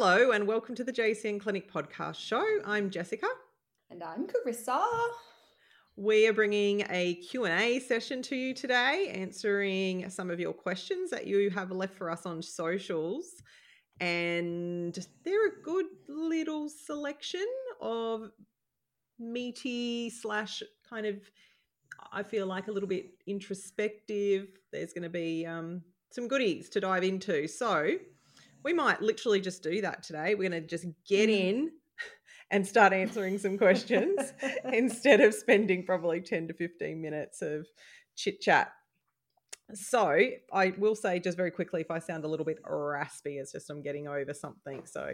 [0.00, 2.44] Hello and welcome to the JCN Clinic podcast show.
[2.64, 3.26] I'm Jessica.
[3.90, 4.80] And I'm Carissa.
[5.96, 11.26] We are bringing a Q&A session to you today, answering some of your questions that
[11.26, 13.42] you have left for us on socials.
[13.98, 17.48] And they're a good little selection
[17.80, 18.30] of
[19.18, 21.16] meaty slash kind of,
[22.12, 24.46] I feel like a little bit introspective.
[24.70, 27.48] There's going to be um, some goodies to dive into.
[27.48, 27.96] So
[28.68, 30.34] we might literally just do that today.
[30.34, 31.40] We're going to just get Mm.
[31.40, 31.70] in
[32.50, 34.20] and start answering some questions
[34.72, 37.66] instead of spending probably 10 to 15 minutes of
[38.14, 38.70] chit chat.
[39.74, 40.18] So,
[40.52, 43.70] I will say just very quickly if I sound a little bit raspy, it's just
[43.70, 44.82] I'm getting over something.
[44.86, 45.12] So,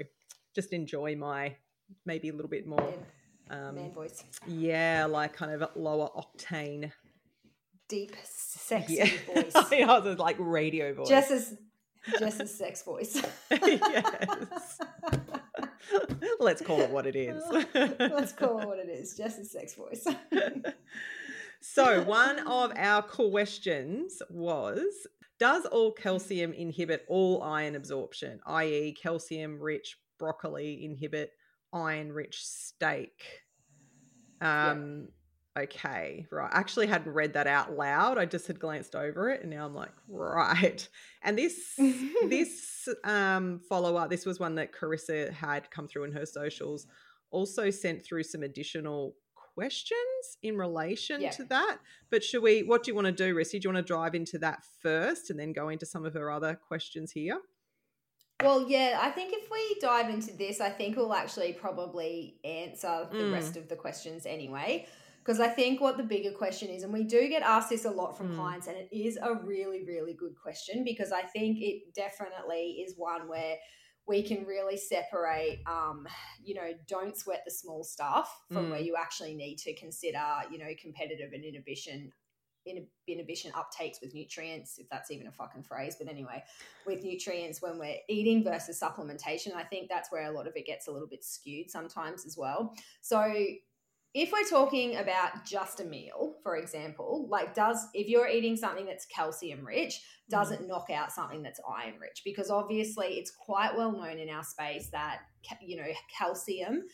[0.55, 1.55] just enjoy my
[2.06, 2.92] maybe a little bit more,
[3.50, 4.25] Man, um, man voice.
[4.48, 6.91] yeah, like kind of lower octane.
[7.88, 9.52] Deep, sexy Yeah, voice.
[9.72, 11.08] I was like radio voice.
[11.08, 11.55] Jess's,
[12.19, 13.22] Jess's sex voice.
[13.50, 14.80] yes.
[16.41, 17.42] Let's call it what it is.
[17.74, 19.16] Let's call it what it is.
[19.16, 20.06] Jess's sex voice.
[21.60, 25.06] so, one of our questions was
[25.38, 31.32] Does all calcium inhibit all iron absorption, i.e., calcium rich broccoli inhibit
[31.72, 33.22] iron rich steak?
[34.41, 35.08] Um,
[35.56, 36.50] Okay, right.
[36.52, 38.19] I actually hadn't read that out loud.
[38.19, 40.86] I just had glanced over it and now I'm like, right.
[41.22, 41.74] And this
[42.28, 46.87] this um follow up, this was one that Carissa had come through in her socials,
[47.31, 49.15] also sent through some additional
[49.54, 51.31] questions in relation Yeah.
[51.31, 51.78] to that.
[52.10, 53.60] But should we what do you want to do, Rissy?
[53.60, 56.32] Do you want to dive into that first and then go into some of her
[56.32, 57.38] other questions here?
[58.42, 63.06] Well, yeah, I think if we dive into this, I think we'll actually probably answer
[63.12, 63.32] the Mm.
[63.32, 64.86] rest of the questions anyway.
[65.24, 67.90] Because I think what the bigger question is, and we do get asked this a
[67.90, 68.36] lot from Mm.
[68.36, 72.98] clients, and it is a really, really good question because I think it definitely is
[72.98, 73.58] one where
[74.06, 76.06] we can really separate, um,
[76.42, 78.70] you know, don't sweat the small stuff from Mm.
[78.72, 82.12] where you actually need to consider, you know, competitive and inhibition
[83.06, 85.96] inhibition uptakes with nutrients, if that's even a fucking phrase.
[85.96, 86.42] But anyway,
[86.86, 90.64] with nutrients when we're eating versus supplementation, I think that's where a lot of it
[90.64, 92.74] gets a little bit skewed sometimes as well.
[93.02, 93.20] So
[94.14, 98.86] if we're talking about just a meal, for example, like does if you're eating something
[98.86, 100.54] that's calcium rich, does mm.
[100.54, 102.22] it knock out something that's iron rich?
[102.24, 105.19] Because obviously it's quite well known in our space that
[105.60, 106.84] you know calcium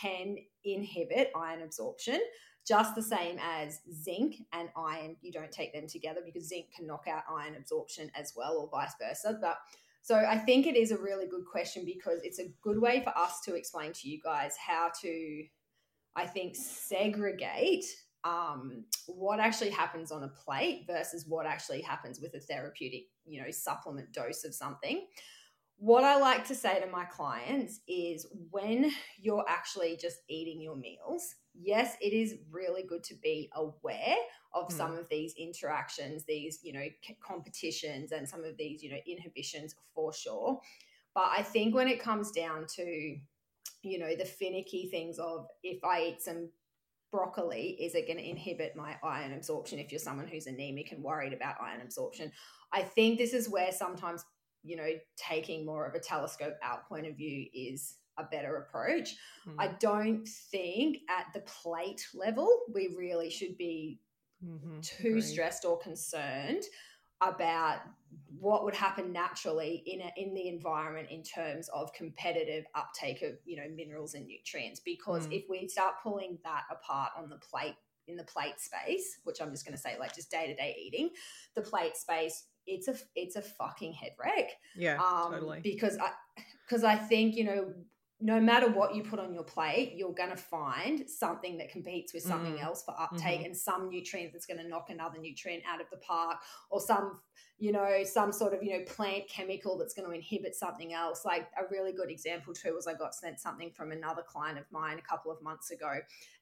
[0.00, 2.20] can inhibit iron absorption
[2.64, 5.16] just the same as zinc and iron.
[5.20, 8.68] You don't take them together because zinc can knock out iron absorption as well or
[8.70, 9.36] vice versa.
[9.40, 9.56] But
[10.04, 13.16] so i think it is a really good question because it's a good way for
[13.16, 15.44] us to explain to you guys how to
[16.16, 17.84] i think segregate
[18.24, 23.42] um, what actually happens on a plate versus what actually happens with a therapeutic you
[23.42, 25.06] know supplement dose of something
[25.82, 30.76] what I like to say to my clients is when you're actually just eating your
[30.76, 34.14] meals, yes, it is really good to be aware
[34.54, 34.76] of Mm.
[34.76, 36.86] some of these interactions, these, you know,
[37.20, 40.60] competitions and some of these, you know, inhibitions for sure.
[41.14, 43.18] But I think when it comes down to,
[43.82, 46.50] you know, the finicky things of if I eat some
[47.10, 51.02] broccoli, is it going to inhibit my iron absorption if you're someone who's anemic and
[51.02, 52.32] worried about iron absorption?
[52.72, 54.24] I think this is where sometimes
[54.64, 59.16] you know, taking more of a telescope out point of view is a better approach.
[59.46, 59.54] Mm.
[59.58, 64.00] I don't think at the plate level we really should be
[64.44, 65.22] Mhm, too agreed.
[65.22, 66.64] stressed or concerned
[67.22, 67.78] about
[68.38, 73.32] what would happen naturally in a, in the environment in terms of competitive uptake of
[73.44, 75.32] you know minerals and nutrients because Mm.
[75.38, 77.74] if we start pulling that apart on the plate
[78.08, 81.10] in the plate space which i'm just going to say like just day-to-day eating
[81.54, 85.60] the plate space it's a it's a fucking head wreck Yeah, um, totally.
[85.62, 86.10] because I
[86.66, 87.72] because I think you know
[88.24, 92.14] no matter what you put on your plate, you're going to find something that competes
[92.14, 92.62] with something Mm.
[92.62, 93.46] else for uptake Mhm.
[93.46, 96.38] and some nutrient that's going to knock another nutrient out of the park
[96.70, 97.20] or some
[97.58, 101.24] you know some sort of you know plant chemical that's going to inhibit something else
[101.24, 104.64] like a really good example too was i got sent something from another client of
[104.72, 105.92] mine a couple of months ago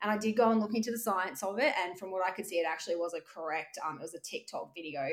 [0.03, 2.31] and i did go and look into the science of it and from what i
[2.31, 5.09] could see it actually was a correct um, it was a tiktok video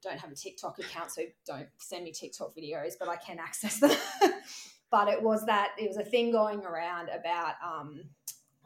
[0.00, 3.80] don't have a TikTok account, so don't send me TikTok videos, but I can access
[3.80, 3.90] them.
[4.90, 8.02] but it was that it was a thing going around about um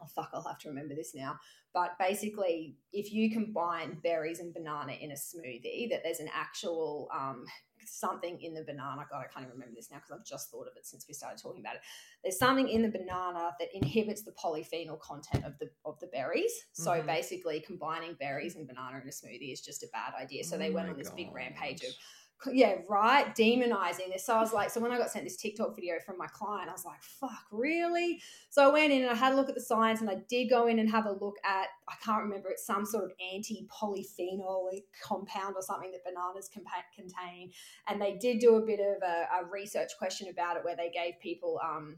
[0.03, 1.39] oh fuck, I'll have to remember this now.
[1.73, 7.09] But basically, if you combine berries and banana in a smoothie, that there's an actual
[7.13, 7.45] um,
[7.85, 9.05] something in the banana.
[9.09, 11.13] God, I can't even remember this now because I've just thought of it since we
[11.13, 11.81] started talking about it.
[12.23, 16.53] There's something in the banana that inhibits the polyphenol content of the of the berries.
[16.73, 17.07] So Mhm.
[17.07, 20.43] basically, combining berries and banana in a smoothie is just a bad idea.
[20.43, 21.97] So they Oh went on this big rampage of gosh.
[22.51, 24.25] Yeah, right, demonizing this.
[24.25, 26.69] So I was like, so when I got sent this TikTok video from my client,
[26.69, 28.21] I was like, fuck, really?
[28.49, 30.49] So I went in and I had a look at the science and I did
[30.49, 33.67] go in and have a look at, I can't remember, it's some sort of anti
[33.67, 34.69] polyphenol
[35.01, 37.51] compound or something that bananas contain.
[37.87, 40.89] And they did do a bit of a, a research question about it where they
[40.89, 41.97] gave people, um,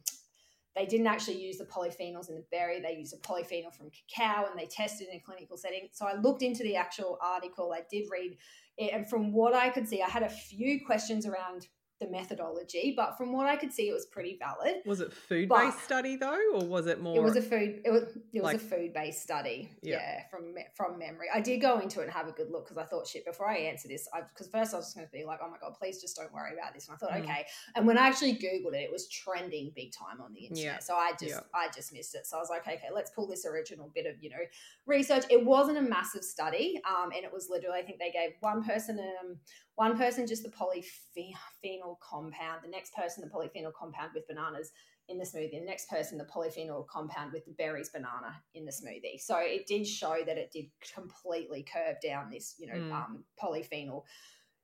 [0.75, 2.81] they didn't actually use the polyphenols in the berry.
[2.81, 5.87] They used a polyphenol from cacao and they tested in a clinical setting.
[5.93, 7.73] So I looked into the actual article.
[7.73, 8.35] I did read
[8.77, 11.67] and from what I could see, I had a few questions around
[12.01, 14.81] the methodology, but from what I could see, it was pretty valid.
[14.85, 17.15] Was it food But- based study though, or was it more?
[17.15, 17.81] It was a food.
[17.85, 18.03] It was.
[18.33, 19.69] It was Like- a food based study.
[19.81, 19.95] Yeah.
[19.95, 20.27] Yeah.
[20.29, 21.27] from from memory.
[21.33, 23.23] I did go into it and have a good look because I thought, shit.
[23.25, 25.57] Before I answer this, because first I was just going to be like, oh my
[25.57, 26.87] god, please just don't worry about this.
[26.89, 27.23] And I thought, Mm.
[27.23, 27.45] okay.
[27.75, 30.63] And when I actually googled it, it was trending big time on the internet.
[30.63, 30.79] Yeah.
[30.79, 31.39] So I just Yeah.
[31.53, 32.25] I just missed it.
[32.25, 34.43] So I was like, okay, let's pull this original bit of you know
[34.85, 35.23] research.
[35.29, 38.63] It wasn't a massive study, um, and it was literally I think they gave one
[38.63, 39.39] person um
[39.75, 44.71] one person just the polyphenol compound, the next person the polyphenol compound with bananas
[45.07, 48.71] in the smoothie, the next person the polyphenol compound with the berries banana in the
[48.71, 49.19] smoothie.
[49.19, 52.91] So it did show that it did completely curve down this, you know, Mm.
[52.91, 54.03] um, polyphenol.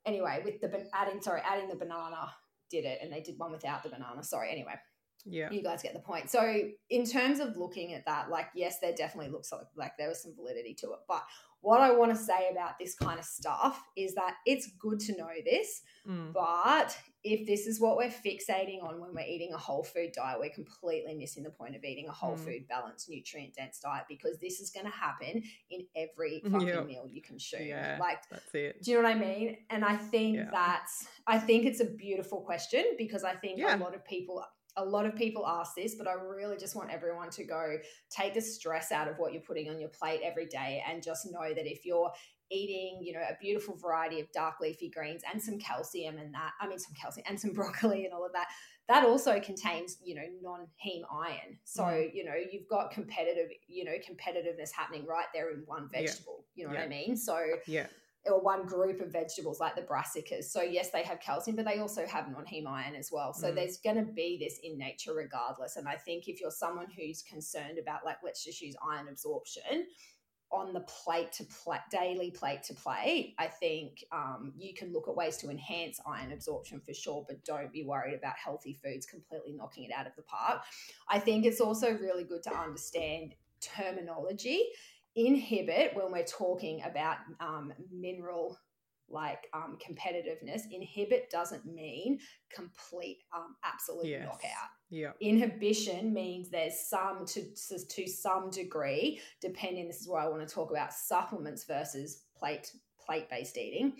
[0.05, 2.33] Anyway, with the adding, sorry, adding the banana
[2.69, 4.23] did it, and they did one without the banana.
[4.23, 4.75] Sorry, anyway
[5.25, 5.49] yeah.
[5.51, 6.29] you guys get the point.
[6.29, 10.09] So in terms of looking at that, like yes, there definitely looks like, like there
[10.09, 10.99] was some validity to it.
[11.07, 11.23] But
[11.61, 15.15] what I want to say about this kind of stuff is that it's good to
[15.17, 16.33] know this, Mm.
[16.33, 20.39] but if this is what we're fixating on when we're eating a whole food diet,
[20.39, 22.43] we're completely missing the point of eating a whole Mm.
[22.43, 26.81] food balanced, nutrient dense diet because this is going to happen in every fucking Yeah.
[26.81, 27.67] meal you consume.
[27.67, 27.97] Yeah.
[27.99, 28.81] Like That's it.
[28.81, 29.57] do you know what I mean?
[29.69, 30.49] And I think Yeah.
[30.51, 33.75] that's I think it's a beautiful question because I think Yeah.
[33.75, 34.43] a lot of people
[34.77, 37.77] a lot of people ask this, but I really just want everyone to go
[38.09, 41.31] take the stress out of what you're putting on your plate every day and just
[41.31, 42.11] know that if you're
[42.49, 46.51] eating, you know, a beautiful variety of dark leafy greens and some calcium and that,
[46.59, 48.47] I mean some calcium and some broccoli and all of that,
[48.87, 51.57] that also contains, you know, non-heme iron.
[51.63, 52.13] So, Mm.
[52.13, 56.01] you know, you've got competitive, you know, competitiveness happening right there in one Yeah.
[56.01, 56.45] vegetable.
[56.55, 56.79] You know Yeah.
[56.79, 57.15] what I mean?
[57.15, 57.87] So Yeah.
[58.25, 60.45] Or one group of vegetables like the brassicas.
[60.45, 63.33] So yes, they have calcium, but they also have non-heme iron as well.
[63.33, 63.55] So Mm.
[63.55, 65.75] there's going to be this in nature regardless.
[65.75, 69.87] And I think if you're someone who's concerned about like let's just use iron absorption
[70.51, 75.07] on the plate to plate daily plate to plate, I think um, you can look
[75.07, 79.05] at ways to enhance iron absorption for sure, but don't be worried about healthy foods
[79.05, 80.61] completely knocking it out of the park.
[81.09, 84.65] I think it's also really good to understand terminology
[85.15, 88.57] inhibit when we're talking about um, mineral
[89.09, 92.17] like um, competitiveness inhibit doesn't mean
[92.53, 94.23] complete um, absolute Yes.
[94.25, 95.11] knockout Yeah.
[95.19, 97.43] inhibition means there's some to,
[97.89, 102.71] to some degree depending this is where i want to talk about supplements versus plate
[103.05, 103.93] plate based eating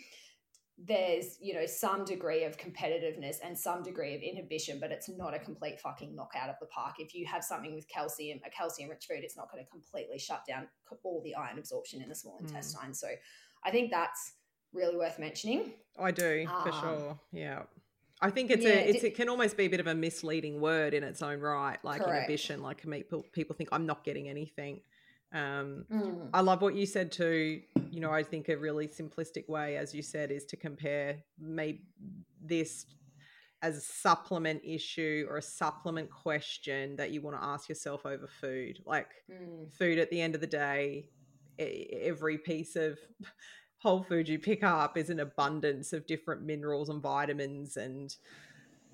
[0.88, 5.33] there's you know some degree of competitiveness and some degree of inhibition but it's not
[5.35, 8.90] a complete fucking knockout of the park if you have something with calcium a calcium
[8.90, 10.68] rich food it's not going to completely shut down
[11.04, 12.47] all the iron absorption in the small Mm.
[12.47, 13.07] intestine so
[13.64, 14.33] i think that's
[14.73, 17.19] really worth mentioning I do for Um, sure.
[17.33, 17.64] Yeah.
[18.21, 20.61] I think it's yeah, a it's, it can almost be a bit of a misleading
[20.61, 22.16] word in its own right, like Correct.
[22.18, 22.61] inhibition.
[22.61, 24.80] Like people people think I'm not getting anything.
[25.33, 27.61] Um, Mm, I love what you said too.
[27.90, 31.83] You know, I think a really simplistic way, as you said, is to compare maybe
[32.42, 32.85] this
[33.61, 38.28] as a supplement issue or a supplement question that you want to ask yourself over
[38.28, 38.80] food.
[38.85, 41.09] Like mm, food at the end of the day,
[41.59, 42.97] every piece of
[43.78, 48.16] whole food you pick up is an abundance of different minerals and vitamins and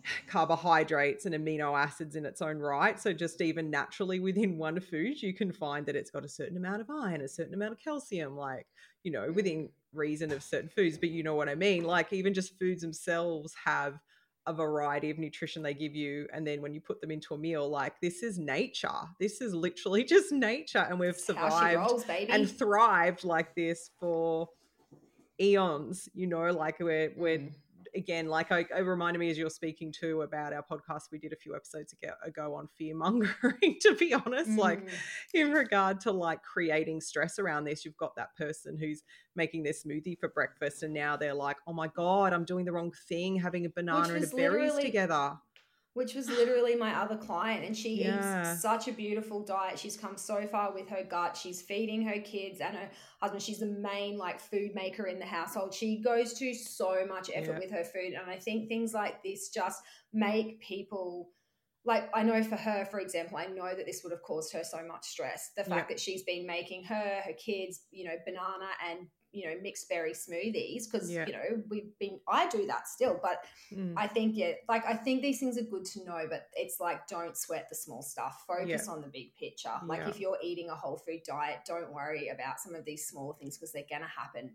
[0.27, 2.99] carbohydrates and amino acids in its own right.
[2.99, 6.57] So just even naturally within one food, you can find that it's got a certain
[6.57, 8.67] amount of iron, a certain amount of calcium, like,
[9.03, 11.83] you know, within reason of certain foods, but you know what I mean?
[11.83, 13.99] Like even just foods themselves have
[14.45, 17.37] a variety of nutrition they give you and then when you put them into a
[17.37, 18.87] meal like this is nature
[19.19, 23.53] this is literally just nature and we've it's how she survived rolls, and thrived like
[23.55, 24.47] this for
[25.41, 27.51] eons you know like we're we're Mm.
[27.97, 31.33] Again, like I, it reminded me as you're speaking too about our podcast we did
[31.33, 31.93] a few episodes
[32.25, 33.77] ago, on fear mongering.
[33.81, 34.57] to be honest, mm.
[34.57, 34.87] like
[35.33, 39.03] in regard to like creating stress around this, you've got that person who's
[39.35, 42.71] making their smoothie for breakfast, and now they're like, "Oh my god, I'm doing the
[42.71, 45.37] wrong thing, having a banana and a berries together."
[45.97, 47.65] Which was literally my other client.
[47.65, 48.51] And she yeah.
[48.51, 49.79] eats such a beautiful diet.
[49.79, 51.35] She's come so far with her gut.
[51.35, 52.87] She's feeding her kids and her
[53.19, 53.41] husband.
[53.41, 55.73] She's the main like food maker in the household.
[55.73, 57.59] She goes to so much effort yeah.
[57.59, 58.13] with her food.
[58.13, 59.81] And I think things like this just
[60.13, 61.31] make people
[61.83, 64.63] like I know for her, for example, I know that this would have caused her
[64.63, 65.49] so much stress.
[65.57, 65.95] The fact yeah.
[65.95, 70.13] that she's been making her, her kids, you know, banana and you know mixed berry
[70.13, 71.25] smoothies because yeah.
[71.25, 73.43] you know we've been i do that still but
[73.73, 73.93] mm.
[73.97, 77.05] i think yeah like i think these things are good to know but it's like
[77.07, 78.93] don't sweat the small stuff focus yeah.
[78.93, 80.09] on the big picture like yeah.
[80.09, 83.57] if you're eating a whole food diet don't worry about some of these smaller things
[83.57, 84.51] because they're going to happen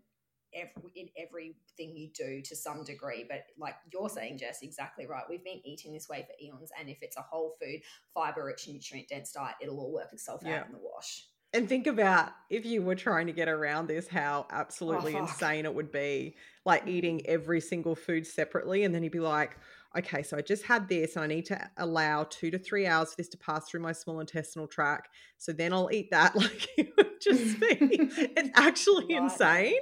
[0.55, 5.23] every in everything you do to some degree but like you're saying jess exactly right
[5.29, 7.79] we've been eating this way for eons and if it's a whole food
[8.13, 11.85] fiber rich nutrient dense diet it'll all work itself out in the wash and think
[11.85, 15.91] about if you were trying to get around this, how absolutely oh, insane it would
[15.91, 16.35] be.
[16.65, 18.83] Like eating every single food separately.
[18.83, 19.57] And then you'd be like,
[19.95, 23.11] okay, so I just had this and I need to allow two to three hours
[23.11, 25.09] for this to pass through my small intestinal tract.
[25.37, 26.35] So then I'll eat that.
[26.43, 29.75] Like it would just be, it's actually insane.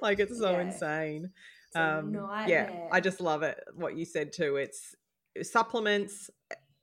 [0.00, 0.60] Like it's so yeah.
[0.62, 1.30] insane.
[1.66, 2.14] It's um,
[2.46, 3.62] yeah, I just love it.
[3.74, 4.56] What you said too.
[4.56, 4.94] It's
[5.42, 6.30] supplements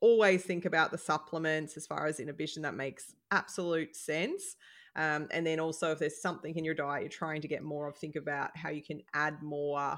[0.05, 4.56] always think about the supplements as far as inhibition that makes absolute sense
[4.96, 7.88] um, and then also if there's something in your diet you're trying to get more
[7.88, 9.98] of think about how you can add more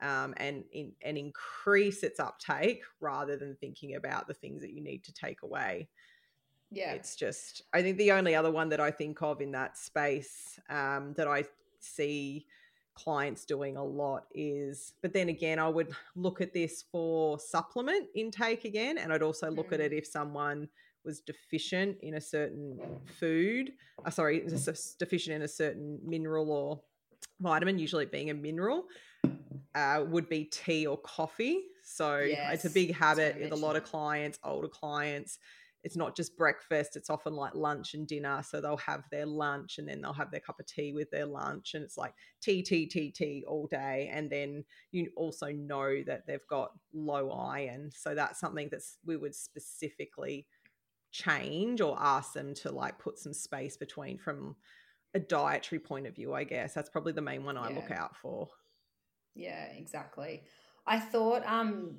[0.00, 4.82] um, and in, and increase its uptake rather than thinking about the things that you
[4.82, 5.88] need to take away
[6.70, 9.76] yeah it's just i think the only other one that i think of in that
[9.76, 11.42] space um, that i
[11.80, 12.46] see
[12.94, 18.08] clients doing a lot is but then again i would look at this for supplement
[18.16, 19.74] intake again and i'd also look mm.
[19.74, 19.98] at it mm.
[19.98, 20.68] if someone
[21.04, 22.78] was deficient in a certain
[23.18, 23.72] food
[24.04, 24.44] uh, sorry
[24.98, 26.80] deficient in a certain mineral or
[27.40, 28.84] vitamin usually being a mineral
[29.74, 31.62] uh, would be tea or coffee.
[31.84, 35.38] So yes, it's a big habit with a lot of clients older clients.
[35.84, 38.42] It's not just breakfast it's often like lunch and dinner.
[38.42, 41.24] So they'll have their lunch and then they'll have their cup of tea with their
[41.24, 42.12] lunch and it's like
[42.42, 44.10] tea tea tea tea all day.
[44.12, 47.90] And then you also know that they've got low iron.
[47.94, 50.46] So that's something that we would specifically
[51.18, 54.54] change or ask them to like put some space between from
[55.14, 58.14] a dietary point of view i guess that's probably the main one i look out
[58.16, 58.48] for
[59.34, 60.42] yeah exactly
[60.86, 61.98] i thought um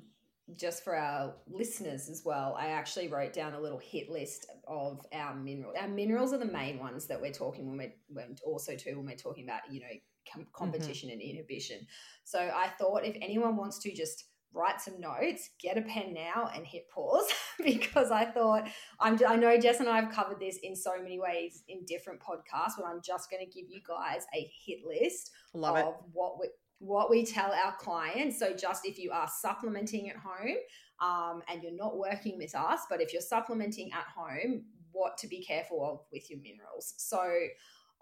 [0.56, 5.00] just for our listeners as well, I actually wrote down a little hit list of
[5.12, 5.76] our minerals.
[5.80, 9.06] Our minerals are the main ones that we're talking when we're when also too when
[9.06, 9.86] we're talking about you know
[10.32, 10.50] com- mm-hmm.
[10.52, 11.20] competition mm-hmm.
[11.20, 11.86] and inhibition.
[12.24, 16.50] So I thought if anyone wants to just write some notes, get a pen now
[16.54, 17.26] and hit pause
[17.64, 21.18] because I thought I'm I know Jess and I have covered this in so many
[21.18, 25.30] ways in different podcasts, but I'm just going to give you guys a hit list
[25.54, 25.94] Love of it.
[26.12, 26.48] what we
[26.80, 28.38] what we tell our clients.
[28.38, 30.56] So, just if you are supplementing at home
[31.00, 35.28] um, and you're not working with us, but if you're supplementing at home, what to
[35.28, 36.94] be careful of with your minerals.
[36.96, 37.22] So,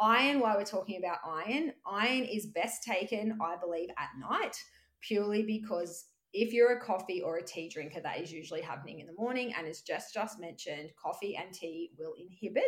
[0.01, 4.57] iron, while we're talking about iron, iron is best taken, I believe, at night
[5.01, 9.07] purely because if you're a coffee or a tea drinker, that is usually happening in
[9.07, 9.53] the morning.
[9.57, 12.65] And as Jess just mentioned, coffee and tea will inhibit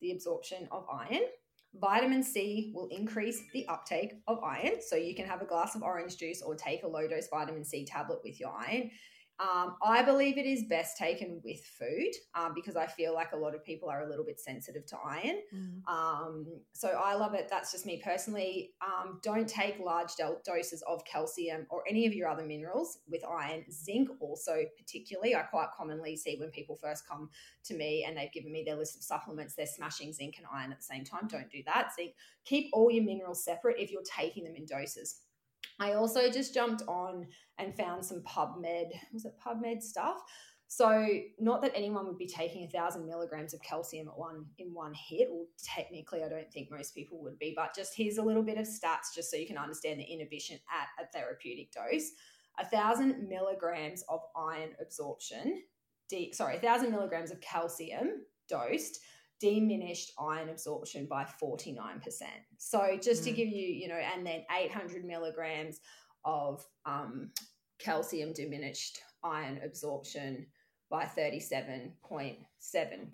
[0.00, 1.22] the absorption of iron.
[1.74, 4.80] Vitamin C will increase the uptake of iron.
[4.80, 7.64] So you can have a glass of orange juice or take a low dose vitamin
[7.64, 8.90] C tablet with your iron.
[9.40, 13.36] Um, I believe it is best taken with food um, because I feel like a
[13.36, 15.36] lot of people are a little bit sensitive to iron.
[15.54, 15.88] Mm.
[15.88, 17.46] Um, so I love it.
[17.48, 18.72] That's just me personally.
[18.84, 20.10] Um, don't take large
[20.44, 23.64] doses of calcium or any of your other minerals with iron.
[23.70, 27.30] Zinc, also, particularly, I quite commonly see when people first come
[27.64, 30.72] to me and they've given me their list of supplements, they're smashing zinc and iron
[30.72, 31.28] at the same time.
[31.28, 31.90] Don't do that.
[31.94, 32.14] Zinc,
[32.44, 35.20] keep all your minerals separate if you're taking them in doses.
[35.80, 37.26] I also just jumped on
[37.58, 40.22] and found some PubMed, was it PubMed stuff?
[40.70, 41.08] So,
[41.38, 44.92] not that anyone would be taking a thousand milligrams of calcium at one in one
[44.92, 47.54] hit, or technically, I don't think most people would be.
[47.56, 50.58] But just here's a little bit of stats, just so you can understand the inhibition
[50.70, 52.10] at a therapeutic dose.
[52.58, 55.62] A thousand milligrams of iron absorption,
[56.10, 59.00] de- sorry, a thousand milligrams of calcium dosed
[59.40, 62.22] diminished iron absorption by 49%.
[62.58, 63.24] So just mm.
[63.26, 65.80] to give you, you know, and then 800 milligrams
[66.24, 67.30] of um,
[67.78, 70.46] calcium diminished iron absorption
[70.90, 72.36] by 37.1%.
[72.60, 73.10] 7%.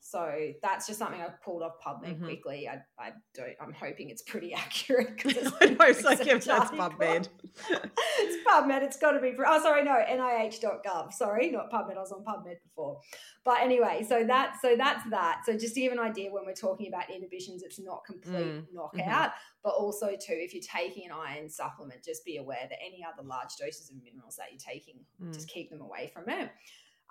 [0.00, 2.24] So that's just something I pulled off PubMed mm-hmm.
[2.24, 2.68] quickly.
[2.68, 5.60] I, I don't, I'm hoping it's pretty accurate because it's
[6.04, 7.28] like if that's PubMed.
[7.68, 9.34] it's PubMed, it's got to be.
[9.44, 11.12] Oh, sorry, no, NIH.gov.
[11.12, 11.96] Sorry, not PubMed.
[11.96, 13.00] I was on PubMed before.
[13.44, 15.42] But anyway, so that, so that's that.
[15.46, 18.64] So just to give an idea when we're talking about inhibitions, it's not complete mm.
[18.72, 19.60] knockout, mm-hmm.
[19.64, 23.26] but also too, if you're taking an iron supplement, just be aware that any other
[23.26, 25.32] large doses of minerals that you're taking, mm.
[25.34, 26.50] just keep them away from it.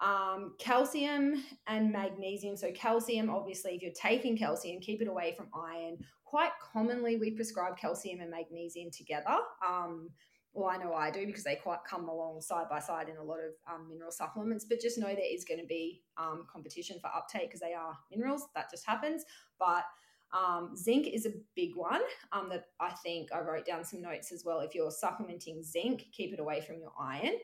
[0.02, 2.56] Um, calcium and magnesium.
[2.56, 5.98] So calcium, obviously, if you're taking calcium, keep it away from iron.
[6.24, 9.38] Quite commonly, we prescribe calcium and magnesium together.
[9.68, 10.10] Um,
[10.54, 13.24] well, I know I do because they quite come along side by side in a
[13.24, 14.66] lot of um, mineral supplements.
[14.68, 17.98] But just know there is going to be um, competition for uptake because they are
[18.12, 18.48] minerals.
[18.56, 19.24] That just happens.
[19.60, 19.84] But
[20.32, 22.02] um, zinc is a big one
[22.32, 24.60] um, that I think I wrote down some notes as well.
[24.60, 27.36] If you're supplementing zinc, keep it away from your iron.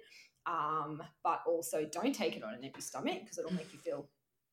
[0.47, 4.07] Um, but also don't take it on an empty stomach because it'll make you feel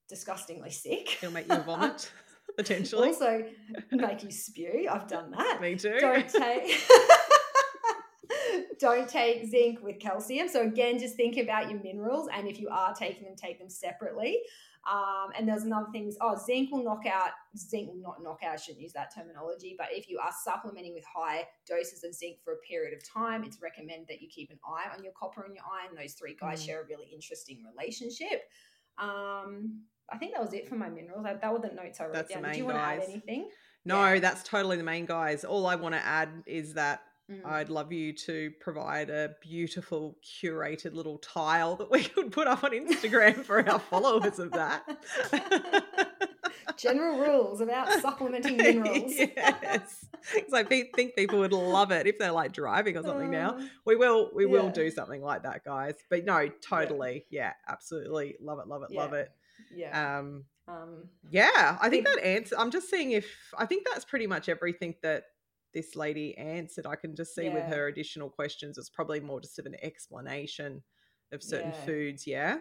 [0.09, 1.23] disgustingly sick.
[1.23, 2.11] It'll make you vomit,
[2.57, 3.09] potentially.
[3.09, 3.45] also
[3.91, 4.89] make you spew.
[4.91, 5.61] I've done that.
[5.61, 5.99] Me too.
[6.01, 6.81] Don't take
[8.79, 10.49] don't take zinc with calcium.
[10.49, 13.69] So again, just think about your minerals, and if you are taking them, take them
[13.71, 14.41] separately.
[14.91, 16.13] Um, and there's another thing.
[16.21, 17.31] Oh, zinc will knock out.
[17.57, 18.55] Zinc will not knock out.
[18.55, 19.77] I shouldn't use that terminology.
[19.79, 23.45] But if you are supplementing with high doses of zinc for a period of time,
[23.45, 25.95] it's recommended that you keep an eye on your copper and your iron.
[25.97, 26.67] Those three guys Mm.
[26.67, 28.43] share a really interesting relationship.
[28.99, 31.25] Um, I think that was it for my minerals.
[31.25, 32.43] That, that were the notes I wrote That's the down.
[32.43, 33.51] Main you want to add anything?
[33.85, 34.21] No, Yeah.
[34.21, 35.45] that's totally the main guys.
[35.45, 37.47] All I want to add is that Mm.
[37.47, 42.65] I'd love you to provide a beautiful curated little tile that we could put up
[42.65, 44.83] on Instagram for our followers of that.
[46.77, 49.13] General rules about supplementing minerals.
[49.17, 50.07] yes.
[50.35, 53.57] Because I think people would love it if they're like driving or something now.
[53.59, 55.95] Uh, We will we will do something like that, guys.
[56.09, 57.27] But no, totally.
[57.31, 58.37] Yeah, absolutely.
[58.41, 59.31] Love it, love it, love it.
[59.75, 60.19] Yeah.
[60.19, 62.55] Um Um, yeah, I think that answer.
[62.59, 63.27] I'm just seeing if
[63.59, 65.25] I think that's pretty much everything that
[65.73, 66.87] this lady answered.
[66.87, 70.83] I can just see with her additional questions, it's probably more just of an explanation
[71.33, 71.73] of certain Yeah.
[71.73, 72.27] foods.
[72.27, 72.61] Yeah.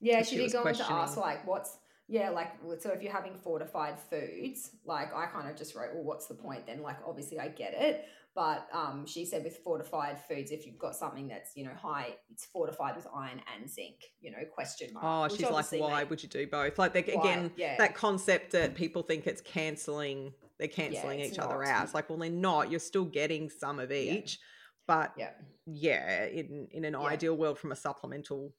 [0.00, 3.12] yeah, she she did go on to ask like what's yeah, like so if you're
[3.12, 6.82] having fortified foods, like I kind of just wrote, well, what's the point then?
[6.82, 8.06] Like obviously I get it.
[8.34, 12.14] But um, she said with fortified foods, if you've got something that's you know high,
[12.30, 13.96] it's fortified with iron and zinc.
[14.20, 15.04] You know, question mark.
[15.32, 16.78] Oh, she's like, why would you do both?
[16.78, 21.32] Like, they, why- again, yeah, that concept that people think it's canceling, they're canceling it's
[21.32, 21.82] each other out.
[21.84, 22.70] It's like, well, they're not.
[22.70, 23.96] You're still getting some of Yeah.
[23.96, 24.38] each,
[24.86, 25.30] but yeah,
[25.66, 27.00] yeah, in in an Yeah.
[27.00, 28.54] ideal world, from a supplemental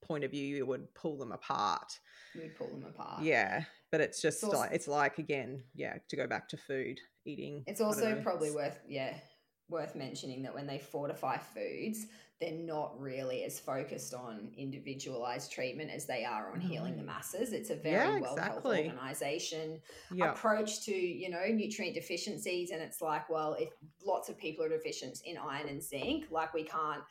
[0.00, 1.98] point of view, you would pull them apart.
[2.34, 3.22] you would pull them apart.
[3.24, 7.00] Yeah, but it's just also- like it's like again, yeah, to go back to food,
[7.28, 7.64] eating.
[7.66, 9.14] It's also know, probably worth yeah
[9.68, 12.06] worth mentioning that when they fortify foods,
[12.40, 17.06] they're not really as focused on individualized treatment as they are on healing the mm.
[17.06, 17.52] masses.
[17.52, 19.80] It's a very Yeah, well health organization
[20.12, 23.70] yeah, approach to you know nutrient deficiencies, and it's like well if
[24.04, 27.02] lots of people are deficient in iron and zinc, like we can't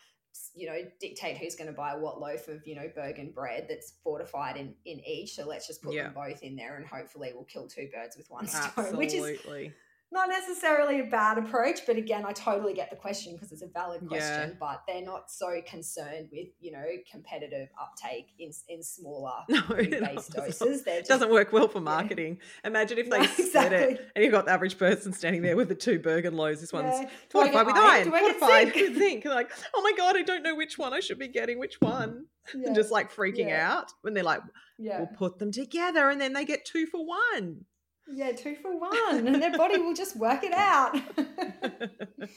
[0.54, 3.94] you know dictate who's going to buy what loaf of you know Burgen bread that's
[4.04, 6.04] fortified in in each so let's just put Yeah.
[6.04, 9.26] them both in there and hopefully we'll kill two birds with one stone which is
[9.26, 9.74] absolutely.
[10.10, 13.68] Not necessarily a bad approach, but again, I totally get the question because it's a
[13.68, 14.08] valid Yeah.
[14.08, 14.58] question.
[14.58, 20.32] But they're not so concerned with you know competitive uptake in in smaller No, based
[20.34, 20.84] doses.
[20.84, 21.84] They're It just, doesn't work well for yeah.
[21.84, 22.40] marketing.
[22.64, 25.68] Imagine if they No, said it and you've got the average person standing there with
[25.68, 26.62] the two Burgen loaves.
[26.62, 27.10] This one's Yeah.
[27.30, 27.86] Do I get fortified with iron?
[27.90, 28.76] iron, Do I get fortified zinc?
[28.76, 29.26] with zinc.
[29.26, 32.26] Like, oh my god, I don't know which one I should be getting, which one.
[32.56, 32.68] Yeah.
[32.68, 33.70] And just like freaking Yeah.
[33.78, 34.40] out when they're like,
[34.78, 37.66] yeah, we'll put them together and then they get two for one.
[38.14, 40.98] Yeah, two for one, and their body will just work it out.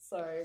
[0.00, 0.44] so.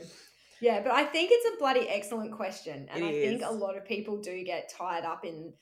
[0.59, 2.87] Yeah, but I think it's a bloody excellent question.
[2.91, 5.53] And It I think a lot of people do get tied up in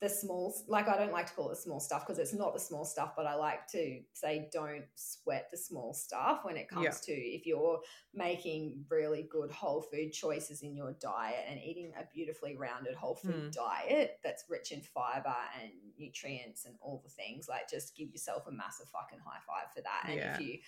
[0.00, 2.52] the small, like, I don't like to call it the small stuff because it's not
[2.52, 6.68] the small stuff, but I like to say don't sweat the small stuff when it
[6.68, 6.90] comes Yeah.
[6.90, 7.80] to if you're
[8.12, 13.14] making really good whole food choices in your diet and eating a beautifully rounded whole
[13.14, 13.52] food Mm.
[13.52, 17.48] diet that's rich in fiber and nutrients and all the things.
[17.48, 20.02] Like, just give yourself a massive fucking high five for that.
[20.06, 20.34] And Yeah.
[20.34, 20.58] if you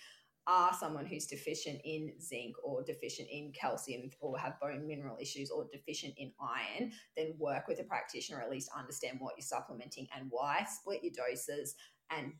[0.47, 5.51] are someone who's deficient in zinc or deficient in calcium or have bone mineral issues
[5.51, 10.07] or deficient in iron, then work with a practitioner, at least understand what you're supplementing
[10.15, 11.75] and why, split your doses
[12.09, 12.31] and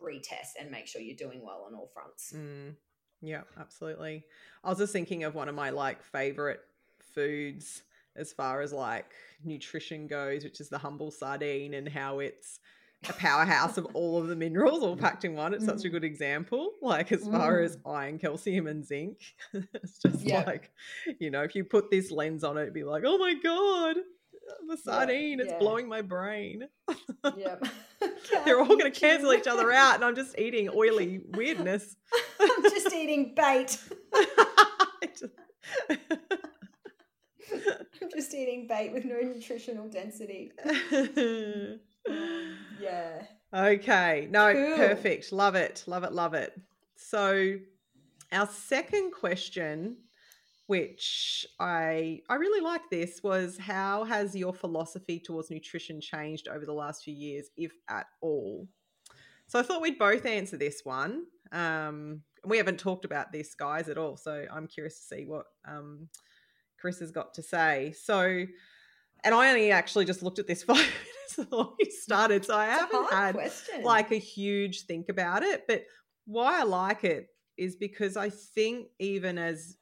[0.00, 2.32] retest and make sure you're doing well on all fronts.
[2.34, 2.76] Mm,
[3.20, 4.24] yeah, absolutely.
[4.62, 6.60] I was just thinking of one of my like favorite
[7.00, 7.82] foods
[8.14, 9.12] as far as like
[9.44, 12.60] nutrition goes, which is the humble sardine and how it's
[13.08, 15.54] a powerhouse of all of the minerals all packed in one.
[15.54, 15.92] It's such a Mm.
[15.92, 16.72] good example.
[16.82, 19.18] Like as far as iron, calcium, and zinc,
[19.52, 20.42] it's just Yeah.
[20.46, 20.70] like
[21.20, 23.96] you know, if you put this lens on it, it'd be like, oh my god.
[24.68, 25.40] the sardine.
[25.40, 25.58] it's yeah.
[25.58, 26.68] blowing my brain.
[27.36, 27.64] Yep.
[28.44, 31.96] They're all going to cancel each other out, and I'm just eating oily weirdness.
[32.40, 33.76] I'm just eating bait.
[37.52, 40.52] I'm just eating bait with no nutritional density.
[42.80, 43.22] Yeah.
[43.54, 44.76] okay, no, Cool.
[44.76, 45.32] perfect.
[45.32, 46.58] Love it, love it, love it.
[46.96, 47.56] So,
[48.32, 49.96] our second question,
[50.66, 56.66] which I I really like this, was how has your philosophy towards nutrition changed over
[56.66, 58.68] the last few years, if at all?
[59.48, 61.24] So I thought we'd both answer this one.
[61.52, 64.16] Um, we haven't talked about this, guys, at all.
[64.16, 66.08] So I'm curious to see what um,
[66.80, 67.94] Chris has got to say.
[67.96, 68.44] So,
[69.22, 70.84] and I only actually just looked at this five
[71.78, 73.82] we started, so I It's haven't had question.
[73.82, 75.64] like a huge think about it.
[75.66, 75.84] But
[76.26, 79.76] why I like it is because I think even as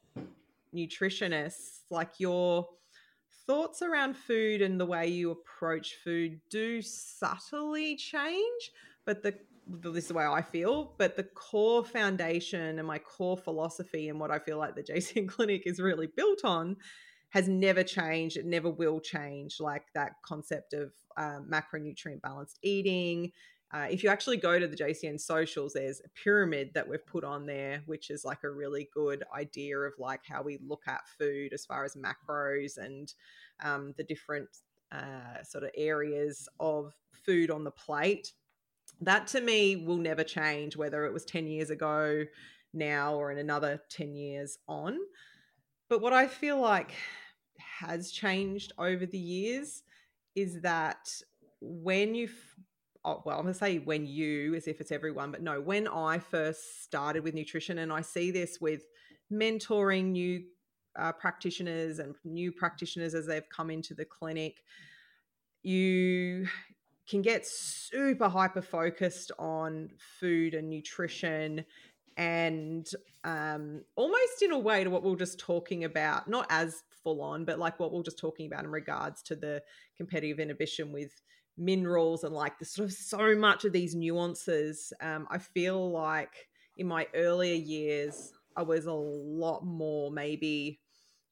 [0.75, 2.69] nutritionists, like your
[3.47, 8.71] thoughts around food and the way you approach food do subtly change,
[9.05, 9.35] but the
[9.67, 14.21] this is the way I feel, but the core foundation and my core philosophy and
[14.21, 16.77] what I feel like the JCN clinic is really built on
[17.31, 18.37] has never changed.
[18.37, 19.61] It never will change.
[19.61, 23.33] Like that concept of um, macronutrient balanced eating.
[23.73, 27.25] Uh, if you actually go to the JCN socials, there's a pyramid that we've put
[27.25, 31.09] on there, which is like a really good idea of like how we look at
[31.19, 33.15] food as far as macros and
[33.65, 34.49] um, the different
[34.93, 38.33] uh, sort of areas of food on the plate.
[39.01, 42.25] That to me will never change, whether it was 10 years ago,
[42.73, 44.99] now, or in another 10 years on.
[45.89, 46.93] But what I feel like
[47.59, 49.83] has changed over the years
[50.35, 51.09] is that
[51.61, 52.29] when you,
[53.05, 55.89] oh, well, I'm going to say when you, as if it's everyone, but no, when
[55.89, 58.83] I first started with nutrition, and I see this with
[59.33, 60.43] mentoring new
[60.99, 64.63] uh, practitioners and new practitioners as they've come into the clinic,
[65.63, 66.47] you
[67.09, 71.65] can get super hyper focused on food and nutrition
[72.17, 72.89] and
[73.25, 77.23] um, almost in a way to what we are just talking about, not as full
[77.23, 79.63] on, but like what we are just talking about in regards to the
[79.97, 81.13] competitive inhibition with
[81.57, 84.93] minerals and like the sort of so much of these nuances.
[85.01, 90.81] Um, I feel like in my earlier years, I was a lot more maybe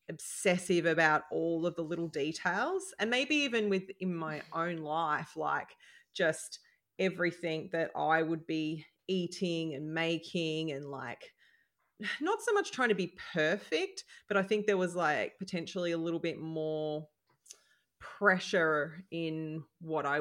[0.08, 5.68] obsessive about all of the little details and maybe even within my own life like
[6.12, 6.58] just
[6.98, 11.32] everything that i would be eating and making and like
[12.20, 15.98] not so much trying to be perfect but i think there was like potentially a
[15.98, 17.06] little bit more
[18.00, 20.20] pressure in what i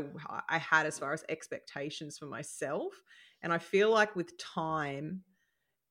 [0.49, 2.93] i had as far as expectations for myself
[3.41, 5.21] and i feel like with time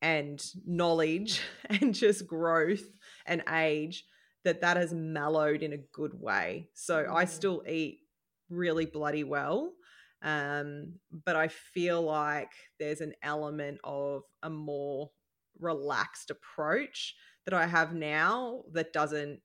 [0.03, 2.85] and knowledge and just growth
[3.27, 4.05] and age
[4.45, 7.29] that that has mellowed in a good way so i Mm.
[7.29, 8.01] still eat
[8.49, 9.73] really bloody well
[10.23, 15.11] um, but i feel like there's an element of a more
[15.61, 19.41] relaxed approach that i have now that doesn't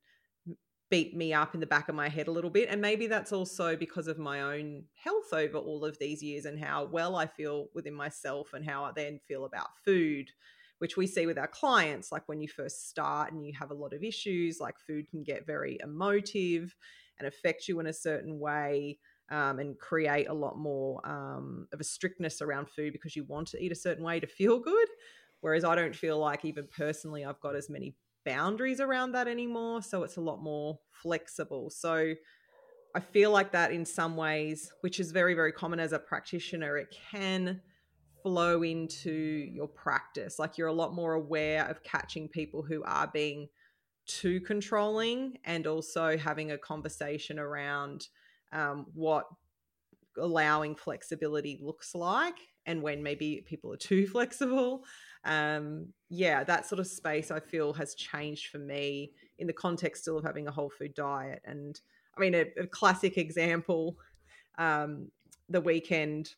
[0.90, 2.70] beat me up in the back of my head a little bit.
[2.70, 6.64] And maybe that's also because of my own health over all of these years and
[6.64, 10.30] how well i feel within myself and how i then feel about food
[10.80, 13.76] which we see with our clients like when you first start and you have a
[13.76, 16.76] lot of issues like food can get very emotive
[17.18, 19.00] and affect you in a certain way
[19.32, 23.48] um, and create a lot more um, of a strictness around food because you want
[23.48, 24.88] to eat a certain way to feel good
[25.46, 29.80] whereas i don't feel like even personally i've got as many boundaries around that anymore
[29.84, 31.70] so it's a lot more flexible.
[31.70, 32.16] So
[32.96, 36.78] i feel like that in some ways which is very very common as a practitioner
[36.78, 37.62] it can
[38.26, 40.40] flow into your practice.
[40.40, 43.50] Like you're a lot more aware of catching people who are being
[44.08, 48.08] too controlling and also having a conversation around
[48.52, 49.26] um, what
[50.18, 54.84] allowing flexibility looks like and when maybe people are too flexible
[55.26, 60.04] um, yeah that sort of space i feel has changed for me in the context
[60.04, 61.42] still of having a whole food diet.
[61.46, 61.80] And
[62.18, 63.98] i mean a, a classic example
[64.58, 65.12] um,
[65.50, 66.36] the weekend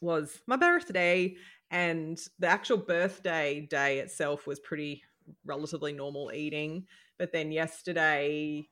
[0.00, 1.34] was my birthday
[1.70, 5.02] and the actual birthday day itself was pretty
[5.44, 6.86] relatively normal eating.
[7.18, 8.66] But then yesterday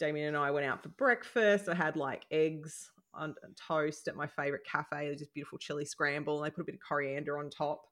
[0.00, 1.68] damien and i went out for breakfast.
[1.68, 6.46] I had like eggs on toast at my favorite cafe just beautiful chili scramble and
[6.46, 7.82] they put a bit of coriander on top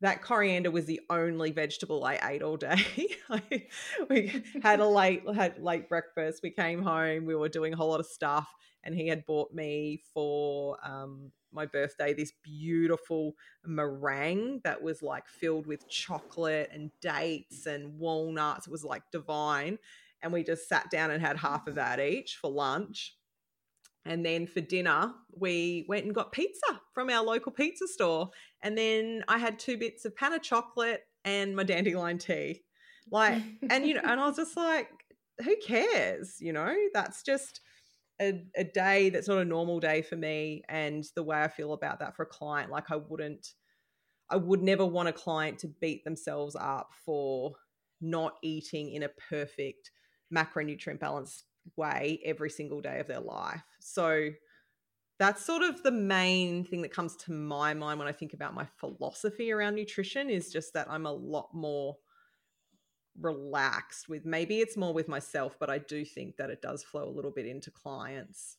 [0.00, 2.84] that coriander was the only vegetable I ate all day.
[4.08, 6.40] We had a late had late breakfast.
[6.42, 7.26] We came home.
[7.26, 8.48] We were doing a whole lot of stuff,
[8.84, 13.34] and he had bought me for um, my birthday this beautiful
[13.64, 18.66] meringue that was like filled with chocolate and dates and walnuts.
[18.66, 19.78] It was like divine.
[20.22, 23.17] and we just sat down and had half of that each for lunch.
[24.08, 28.30] And then for dinner, we went and got pizza from our local pizza store.
[28.62, 32.62] And then I had two bits of Pana chocolate and my dandelion tea.
[33.12, 34.88] Like, and you know, and I was just like,
[35.44, 36.36] who cares?
[36.40, 37.60] You know, that's just
[38.18, 40.62] a, a day that's not a normal day for me.
[40.70, 43.52] And the way I feel about that for a client, like I wouldn't,
[44.30, 47.52] I would never want a client to beat themselves up for
[48.00, 49.90] not eating in a perfect
[50.34, 51.44] macronutrient balanced
[51.76, 53.60] way every single day of their life.
[53.80, 54.30] So
[55.18, 58.54] that's sort of the main thing that comes to my mind when I think about
[58.54, 61.96] my philosophy around nutrition is just that I'm a lot more
[63.20, 67.04] relaxed with maybe it's more with myself, but I do think that it does flow
[67.04, 68.58] a little bit into clients.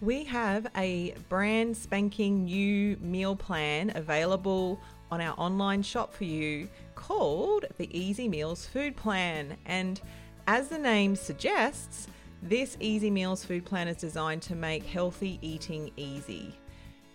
[0.00, 4.78] We have a brand spanking new meal plan available
[5.10, 9.56] on our online shop for you called the Easy Meals Food Plan.
[9.64, 10.00] And
[10.46, 12.08] as the name suggests,
[12.48, 16.56] this Easy Meals food plan is designed to make healthy eating easy.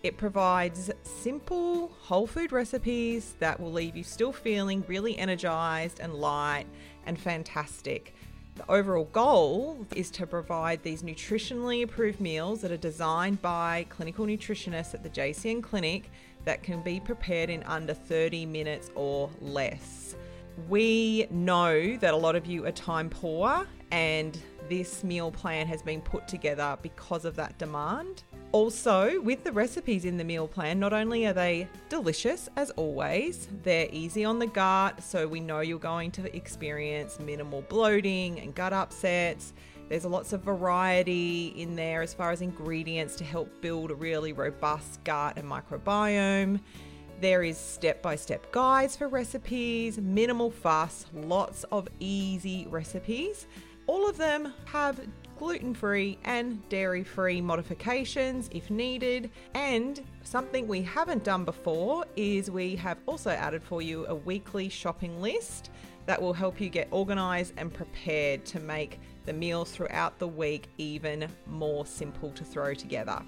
[0.03, 6.13] It provides simple, whole food recipes that will leave you still feeling really energized and
[6.15, 6.65] light
[7.05, 8.13] and fantastic.
[8.55, 14.25] The overall goal is to provide these nutritionally approved meals that are designed by clinical
[14.25, 16.11] nutritionists at the JCN Clinic
[16.43, 20.15] that can be prepared in under 30 minutes or less.
[20.67, 24.37] We know that a lot of you are time poor, and
[24.69, 28.23] this meal plan has been put together because of that demand.
[28.53, 33.47] Also, with the recipes in the meal plan, not only are they delicious as always,
[33.63, 38.53] they're easy on the gut, so we know you're going to experience minimal bloating and
[38.53, 39.53] gut upsets.
[39.87, 44.33] There's lots of variety in there as far as ingredients to help build a really
[44.33, 46.59] robust gut and microbiome.
[47.21, 53.47] There is step by step guides for recipes, minimal fuss, lots of easy recipes.
[53.87, 54.99] All of them have
[55.41, 59.31] gluten free and dairy free modifications if needed.
[59.55, 64.69] And something we haven't done before is we have also added for you a weekly
[64.69, 65.71] shopping list
[66.05, 70.67] that will help you get organized and prepared to make the meals throughout the week
[70.77, 73.21] even more simple to throw together.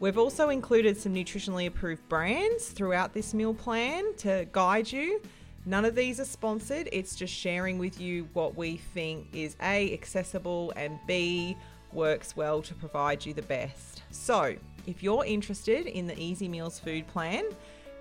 [0.00, 5.20] We've also included some nutritionally approved brands throughout this meal plan to guide you.
[5.68, 9.92] None of these are sponsored, it's just sharing with you what we think is A,
[9.92, 11.58] accessible, and B,
[11.92, 14.02] works well to provide you the best.
[14.10, 17.44] So, if you're interested in the Easy Meals food plan,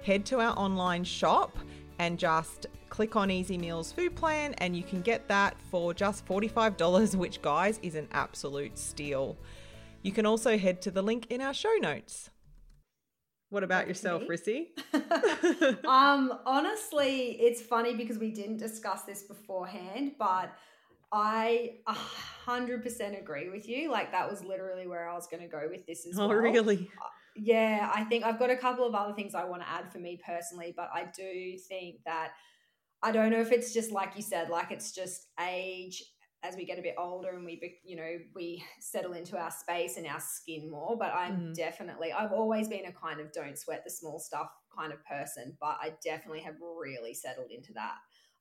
[0.02, 1.58] head to our online shop
[2.00, 6.26] and just click on Easy Meals food plan, and you can get that for just
[6.26, 9.36] $45, which, guys, is an absolute steal.
[10.04, 12.30] You can also head to the link in our show notes.
[13.50, 14.68] What about yourself, Rissy?
[15.86, 20.52] um, honestly, it's funny because we didn't discuss this beforehand, but
[21.14, 23.90] I a hundred percent agree with you.
[23.90, 26.38] Like that was literally where I was going to go with this as oh, well.
[26.38, 26.90] really?
[27.02, 27.08] Uh,
[27.38, 30.00] yeah, I think I've got a couple of other things I want to add for
[30.00, 32.32] me personally, but I do think that
[33.02, 36.04] I don't know if it's just like you said, like it's just age
[36.44, 39.98] as we get a bit older and we you know we settle into our space
[39.98, 41.56] and our skin more but i'm mm.
[41.56, 45.56] definitely i've always been a kind of don't sweat the small stuff kind of person
[45.60, 47.96] but i definitely have really settled into that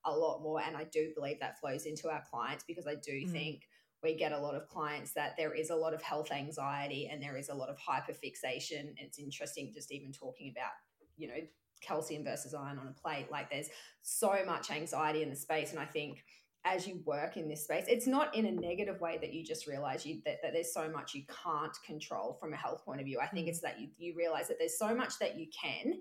[0.04, 3.24] a lot more and i do believe that flows into our clients because i do
[3.24, 3.30] mm.
[3.30, 3.62] think
[4.02, 7.22] we get a lot of clients that there is a lot of health anxiety and
[7.22, 10.70] there is a lot of hyperfixation it's interesting just even talking about
[11.16, 11.34] you know
[11.82, 13.68] calcium versus iron on a plate like there's
[14.02, 16.24] so much anxiety in the space and i think
[16.66, 19.66] as you work in this space it's not in a negative way that you just
[19.66, 23.06] realize you that, that there's so much you can't control from a health point of
[23.06, 23.68] view i think it's mm-hmm.
[23.68, 25.94] that you, you realize that there's so much that you can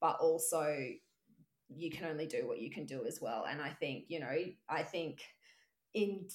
[0.00, 0.76] but also
[1.74, 4.36] you can only do what you can do as well and i think you know
[4.68, 5.22] i think
[5.94, 6.26] in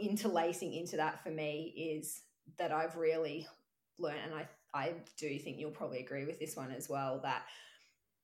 [0.00, 2.22] interlacing into that for me is
[2.58, 3.46] that i've really
[3.98, 7.42] learned and i i do think you'll probably agree with this one as well that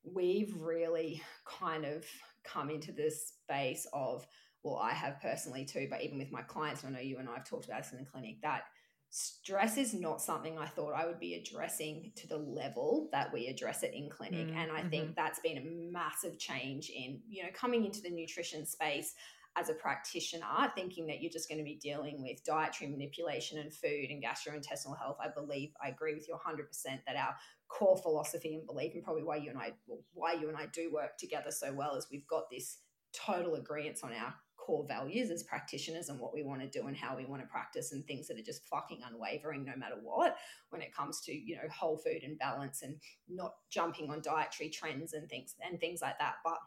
[0.05, 2.05] we've really kind of
[2.45, 4.27] come into this space of
[4.63, 7.35] well, I have personally too, but even with my clients, I know you and I
[7.35, 8.63] have talked about this in the clinic, that
[9.11, 13.47] stress is not something I thought I would be addressing to the level that we
[13.47, 14.49] address it in clinic.
[14.49, 14.59] Mm-hmm.
[14.59, 15.13] And I think mm-hmm.
[15.17, 19.15] that's been a massive change in, you know, coming into the nutrition space
[19.57, 20.45] as a practitioner,
[20.75, 24.99] thinking that you're just going to be dealing with dietary manipulation and food and gastrointestinal
[24.99, 25.17] health.
[25.21, 26.65] I believe I agree with you 100%
[27.07, 27.35] that our
[27.69, 29.73] core philosophy and belief, and probably why you and I,
[30.13, 32.79] why you and I do work together so well, is we've got this
[33.13, 34.35] total agreement on our
[34.69, 37.49] core values as practitioners and what we want to do and how we want to
[37.49, 40.37] practice and things that are just fucking unwavering no matter what
[40.69, 42.97] when it comes to you know whole food and balance and
[43.31, 46.35] not jumping on dietary trends and things and things like that.
[46.45, 46.59] But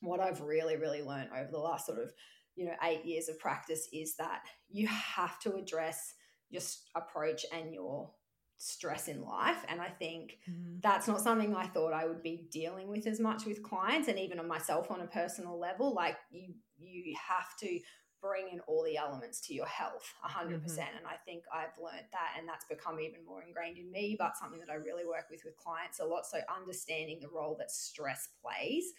[0.00, 2.14] what I've really really learned over the last sort of
[2.56, 6.14] you know eight years of practice is that you have to address
[6.48, 6.62] your
[6.94, 8.10] approach and your
[8.56, 10.80] stress in life and i think mm.
[10.80, 14.18] that's not something i thought i would be dealing with as much with clients and
[14.18, 17.78] even on myself on a personal level like you you have to
[18.22, 21.76] bring in all the elements to your health 100% mm hmm and i think i've
[21.82, 25.04] learned that and that's become even more ingrained in me but something that i really
[25.04, 28.92] work with with clients a lot so understanding the role that stress plays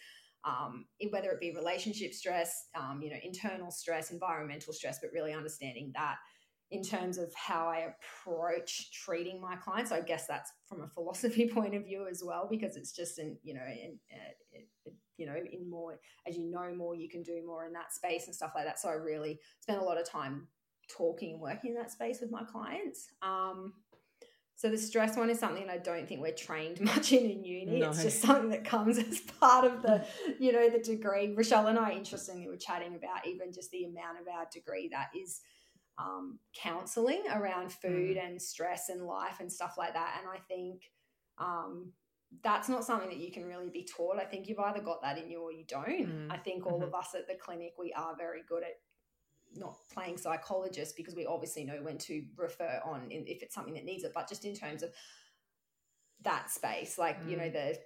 [0.44, 5.32] um, whether it be relationship stress um, you know internal stress environmental stress but really
[5.32, 6.16] understanding that
[6.70, 9.92] in terms of how I approach treating my clients.
[9.92, 13.36] I guess that's from a philosophy point of view as well, because it's just in
[13.42, 17.42] you know in, uh, you know in more as you know more, you can do
[17.46, 18.78] more in that space and stuff like that.
[18.78, 20.48] So I really spend a lot of time
[20.88, 23.08] talking and working in that space with my clients.
[23.22, 23.72] Um,
[24.56, 27.80] so the stress one is something I don't think we're trained much in in uni.
[27.80, 27.90] No.
[27.90, 30.04] It's just something that comes as part of the,
[30.40, 31.34] you know, the degree.
[31.34, 35.10] Roshelle and I, interestingly, were chatting about even just the amount of our degree that
[35.14, 35.42] is
[35.98, 38.24] um, counseling around food mm.
[38.24, 40.20] and stress and life and stuff like that.
[40.20, 40.82] And I think
[41.38, 41.92] um,
[42.42, 44.18] that's not something that you can really be taught.
[44.18, 46.28] I think you've either got that in you or you don't.
[46.28, 46.32] Mm.
[46.32, 46.88] I think all mm-hmm.
[46.88, 48.78] of us at the clinic, we are very good at
[49.54, 53.84] not playing psychologist because we obviously know when to refer on if it's something that
[53.84, 54.90] needs it, but just in terms of
[56.22, 57.30] that space, like, mm.
[57.30, 57.52] you know, mm.
[57.52, 57.78] the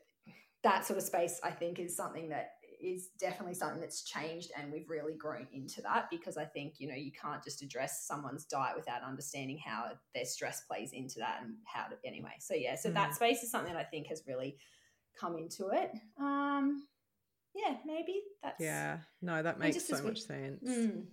[0.62, 2.50] that sort of space, I think is something that
[2.82, 6.88] is definitely something that's changed and we've really grown into that because I think, you
[6.88, 11.40] know, you can't just address someone's diet without understanding how their stress plays into that
[11.42, 12.32] and how to anyway.
[12.38, 12.94] So yeah, so mm.
[12.94, 14.56] that space is something that I think has really
[15.18, 15.92] come into it.
[16.18, 16.86] Um
[17.54, 18.98] yeah, maybe that's Yeah.
[19.20, 20.68] No, that makes so much sense.
[20.68, 21.04] Mm.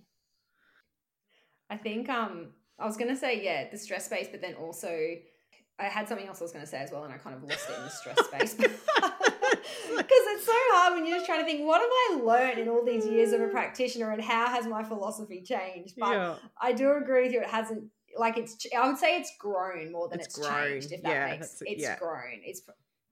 [1.70, 5.16] I think um I was gonna say, yeah, the stress space, but then also
[5.80, 7.68] I had something else I was gonna say as well and I kind of lost
[7.68, 8.56] it in the stress space.
[9.88, 12.68] Because it's so hard when you're just trying to think, what have I learned in
[12.68, 15.94] all these years of a practitioner and how has my philosophy changed?
[15.98, 16.34] But yeah.
[16.60, 17.84] I do agree with you, it hasn't,
[18.16, 21.30] like, it's, I would say it's grown more than it's, it's changed, if that yeah,
[21.30, 21.98] makes It's yeah.
[21.98, 22.40] grown.
[22.44, 22.62] It's,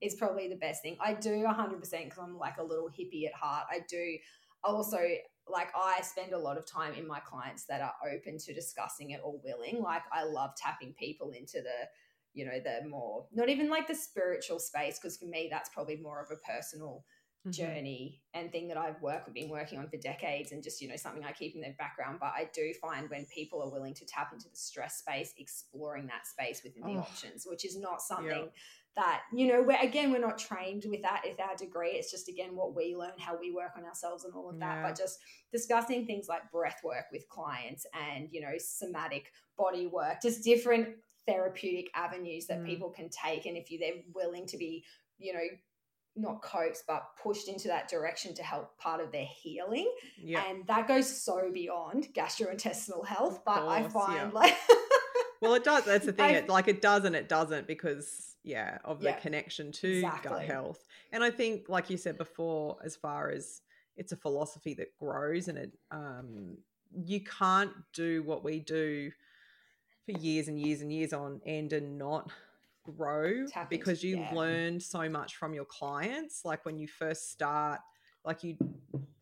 [0.00, 0.96] it's probably the best thing.
[1.00, 3.66] I do 100% because I'm like a little hippie at heart.
[3.70, 4.18] I do
[4.62, 4.98] also
[5.48, 9.10] like I spend a lot of time in my clients that are open to discussing
[9.10, 9.80] it or willing.
[9.82, 11.88] Like I love tapping people into the
[12.36, 15.96] you know the more not even like the spiritual space because for me that's probably
[15.96, 17.02] more of a personal
[17.46, 17.50] mm-hmm.
[17.50, 20.96] journey and thing that I've worked been working on for decades and just you know
[20.96, 24.04] something I keep in the background but I do find when people are willing to
[24.06, 27.02] tap into the stress space exploring that space within the oh.
[27.02, 28.44] options which is not something yeah.
[28.96, 32.28] that you know where again we're not trained with that with our degree it's just
[32.28, 34.82] again what we learn how we work on ourselves and all of that yeah.
[34.82, 35.18] but just
[35.52, 40.88] discussing things like breath work with clients and you know somatic body work just different
[41.26, 42.66] therapeutic avenues that mm.
[42.66, 44.84] people can take and if you they're willing to be
[45.18, 45.40] you know
[46.16, 50.42] not coaxed but pushed into that direction to help part of their healing yeah.
[50.48, 54.40] and that goes so beyond gastrointestinal health but course, i find yeah.
[54.40, 54.56] like
[55.42, 58.78] well it does that's the thing it, like it does and it doesn't because yeah
[58.84, 60.30] of the yeah, connection to exactly.
[60.30, 63.60] gut health and i think like you said before as far as
[63.96, 66.56] it's a philosophy that grows and it um
[67.04, 69.10] you can't do what we do
[70.06, 72.30] for years and years and years on end and not
[72.96, 74.34] grow Tap because you've yeah.
[74.34, 77.80] learned so much from your clients like when you first start
[78.24, 78.56] like you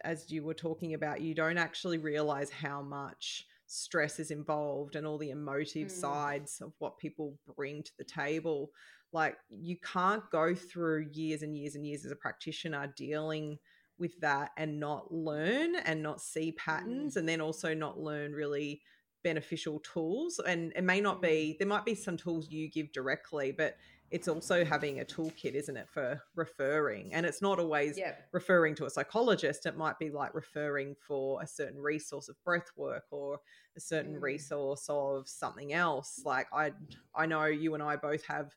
[0.03, 5.07] as you were talking about you don't actually realize how much stress is involved and
[5.07, 5.91] all the emotive mm.
[5.91, 8.71] sides of what people bring to the table
[9.13, 13.59] like you can't go through years and years and years as a practitioner dealing
[13.99, 17.17] with that and not learn and not see patterns mm.
[17.17, 18.83] and then also not learn really
[19.25, 21.59] beneficial tools and it may not be mm.
[21.59, 23.77] there might be some tools you give directly but
[24.11, 27.99] it's also having a toolkit isn't it for referring and it's not always
[28.33, 32.71] referring to a psychologist it might be like referring for a certain resource of breath
[32.77, 33.41] work or
[33.77, 34.23] a certain mm.
[34.23, 36.71] resource of something else like i
[37.17, 38.55] i know you and i both have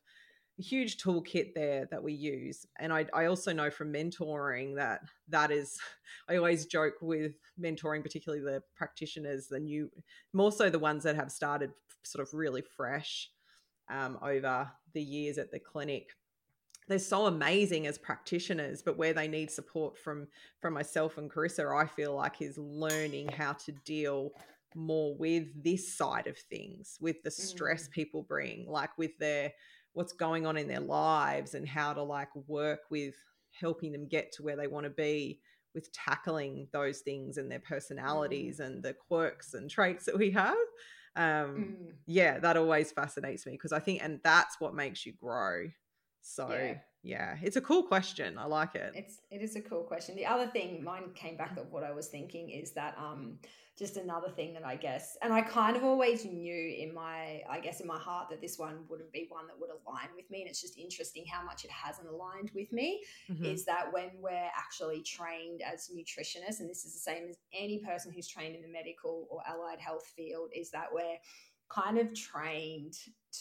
[0.58, 5.50] huge toolkit there that we use and I, I also know from mentoring that that
[5.50, 5.78] is
[6.28, 9.90] i always joke with mentoring particularly the practitioners the new
[10.32, 11.70] more so the ones that have started
[12.02, 13.30] sort of really fresh
[13.90, 16.10] um, over the years at the clinic
[16.88, 20.26] they're so amazing as practitioners but where they need support from
[20.60, 24.32] from myself and carissa i feel like is learning how to deal
[24.74, 27.92] more with this side of things with the stress mm.
[27.92, 29.52] people bring like with their
[29.98, 33.14] what's going on in their lives and how to like work with
[33.50, 35.40] helping them get to where they want to be
[35.74, 38.66] with tackling those things and their personalities mm.
[38.66, 40.54] and the quirks and traits that we have
[41.16, 41.92] um mm.
[42.06, 45.66] yeah that always fascinates me because i think and that's what makes you grow
[46.20, 46.74] so yeah.
[47.02, 47.36] yeah.
[47.42, 48.38] It's a cool question.
[48.38, 48.92] I like it.
[48.94, 50.16] It's it is a cool question.
[50.16, 53.38] The other thing, mine came back of what I was thinking is that um
[53.78, 57.60] just another thing that I guess, and I kind of always knew in my, I
[57.60, 60.40] guess, in my heart that this one wouldn't be one that would align with me.
[60.40, 63.04] And it's just interesting how much it hasn't aligned with me.
[63.28, 63.44] Mhm.
[63.44, 67.78] Is that when we're actually trained as nutritionists, and this is the same as any
[67.78, 71.18] person who's trained in the medical or allied health field, is that we're
[71.68, 72.94] kind of trained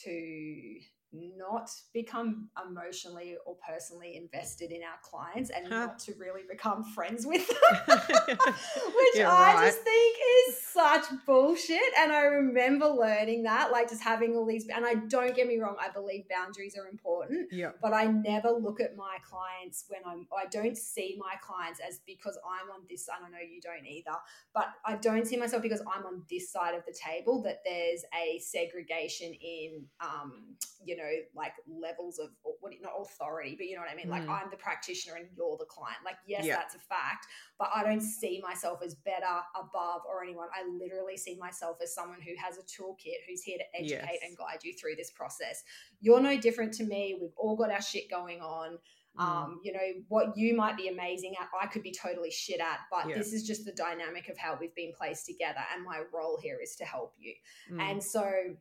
[0.04, 0.80] to
[1.14, 5.86] not become emotionally or personally invested in our clients and Huh.
[5.88, 7.48] not to really become friends with
[7.88, 7.98] them.
[8.38, 9.66] Which Yeah, I right.
[9.66, 11.80] just think is such bullshit.
[11.98, 15.58] And I remember learning that, like just having all these, and I don't get me
[15.60, 17.72] wrong, I believe boundaries are important, yeah.
[17.82, 22.00] but I never look at my clients when I'm, I don't see my clients as
[22.06, 24.12] because I'm on this, I don't know, you don't either,
[24.54, 28.04] but I don't see myself because I'm on this side of the table that there's
[28.14, 32.30] a segregation in, um, you know, like levels of
[32.60, 34.10] what not authority, but you know what I mean.
[34.10, 34.42] Like Mm.
[34.44, 36.00] I'm the practitioner and you're the client.
[36.04, 36.56] Like yes, Yeah.
[36.58, 37.26] that's a fact,
[37.58, 40.50] but I don't see myself as better, above, or anyone.
[40.54, 44.20] I literally see myself as someone who has a toolkit, who's here to educate Yes.
[44.24, 45.64] and guide you through this process.
[46.02, 47.18] You're no different to me.
[47.20, 48.80] We've all got our shit going on.
[49.18, 49.24] Mm.
[49.24, 52.82] Um, you know, what you might be amazing at, I could be totally shit at,
[52.92, 53.16] but Yeah.
[53.18, 55.62] this is just the dynamic of how we've been placed together.
[55.74, 57.34] And my role here is to help you.
[57.72, 57.82] Mm.
[57.82, 58.56] And so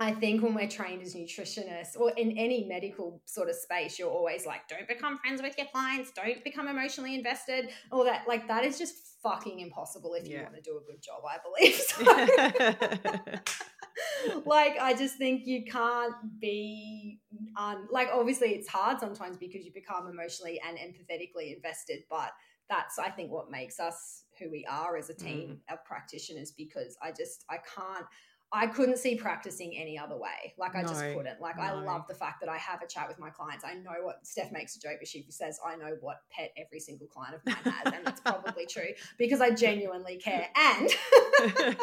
[0.00, 4.08] I think when we're trained as nutritionists or in any medical sort of space, you're
[4.08, 8.26] always like, don't become friends with your clients, don't become emotionally invested, all that.
[8.26, 11.36] Like, that is just fucking impossible if you want to do a good job, I
[11.44, 11.80] believe.
[14.22, 17.20] So, like, I just think you can't be,
[17.58, 22.30] un- like, obviously it's hard sometimes because you become emotionally and empathetically invested, but
[22.70, 25.24] that's, I think, what makes us who we are as a mm.
[25.24, 28.06] team of practitioners because I just, I can't.
[28.52, 30.54] I couldn't see practicing any other way.
[30.58, 31.40] Like I just couldn't.
[31.40, 33.64] Like I love the fact that I have a chat with my clients.
[33.64, 36.80] I know what Steph makes a joke, but she says I know what pet every
[36.80, 38.88] single client of mine has, and that's probably true
[39.18, 40.48] because I genuinely care.
[40.56, 40.90] And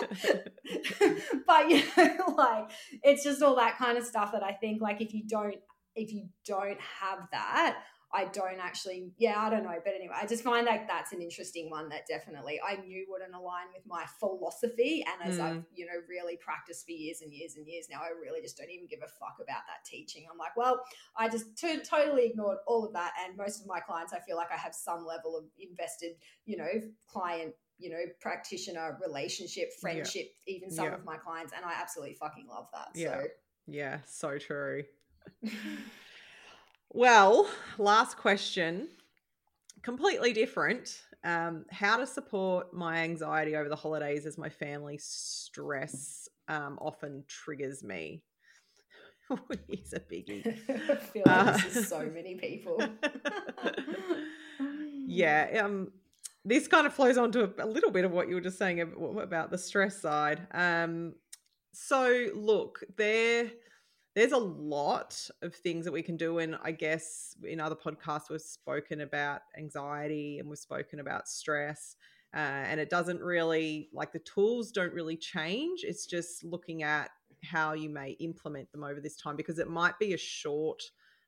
[1.47, 2.70] but you know, like
[3.01, 5.55] it's just all that kind of stuff that I think like if you don't
[5.95, 7.78] if you don't have that,
[8.14, 9.78] I don't actually yeah, I don't know.
[9.84, 13.34] But anyway, I just find that that's an interesting one that definitely I knew wouldn't
[13.36, 15.03] align with my philosophy.
[15.05, 15.43] And as Mm.
[15.43, 18.58] I've, you know, really practiced for years and years and years now, I really just
[18.58, 20.26] don't even give a fuck about that teaching.
[20.32, 20.82] I'm like, well,
[21.18, 23.14] I just to- totally ignored all of that.
[23.26, 26.14] And most of my clients, I feel like I have some level of invested,
[26.45, 26.70] you know,
[27.08, 30.95] client, you know, practitioner relationship, friendship, even some Yeah.
[30.95, 31.51] of my clients.
[31.55, 32.89] And I absolutely fucking love that.
[32.95, 33.22] Yeah.
[33.22, 33.28] So
[33.68, 34.86] yeah, so true.
[36.92, 38.88] Well, last question.
[39.82, 41.02] Completely different.
[41.24, 47.24] Um, how to support my anxiety over the holidays as my family stress um, often
[47.28, 48.24] triggers me.
[49.68, 50.46] He's a biggie.
[50.90, 52.84] I feel like Uh, this is so many people.
[55.08, 55.92] yeah um
[56.46, 58.58] this kind of flows on to a, a little bit of what you were just
[58.58, 61.14] saying ab- about the stress side um
[61.74, 63.52] so look there
[64.18, 68.32] there's a lot of things that we can do and i guess in other podcasts
[68.32, 71.95] we've spoken about anxiety and we've spoken about stress
[72.34, 77.11] uh, and it doesn't really like the tools don't really change it's just looking at
[77.43, 80.82] how you may implement them over this time because it might be a short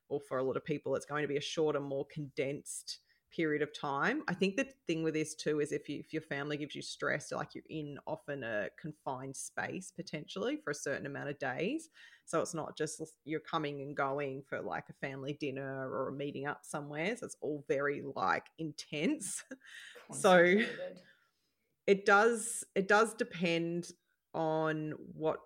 [0.08, 2.98] or for a lot of people it's going to be a shorter more condensed
[3.30, 4.22] period of time.
[4.28, 6.82] I think the thing with this too is if, you, if your family gives you
[6.82, 11.88] stress like you're in often a confined space potentially for a certain amount of days
[12.30, 16.12] so it's not just you're coming and going for like a family dinner or a
[16.12, 19.42] meeting up somewhere so it's all very like intense.
[20.12, 20.56] So-
[21.86, 23.90] it does it does depend
[24.34, 25.38] on what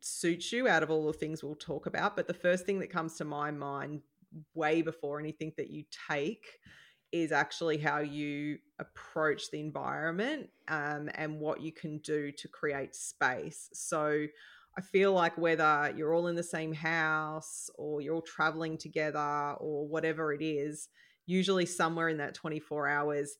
[0.00, 2.90] suits you out of all the things we'll talk about but the first thing that
[2.90, 4.00] comes to my mind
[4.54, 6.46] way before anything that you take
[7.14, 12.92] is actually how you approach the environment um, and what you can do to create
[12.92, 13.70] space.
[13.72, 14.26] So
[14.76, 19.54] i feel like whether you're all in the same house or you're all traveling together
[19.58, 20.88] or whatever it is
[21.26, 23.36] usually somewhere in that 24 hours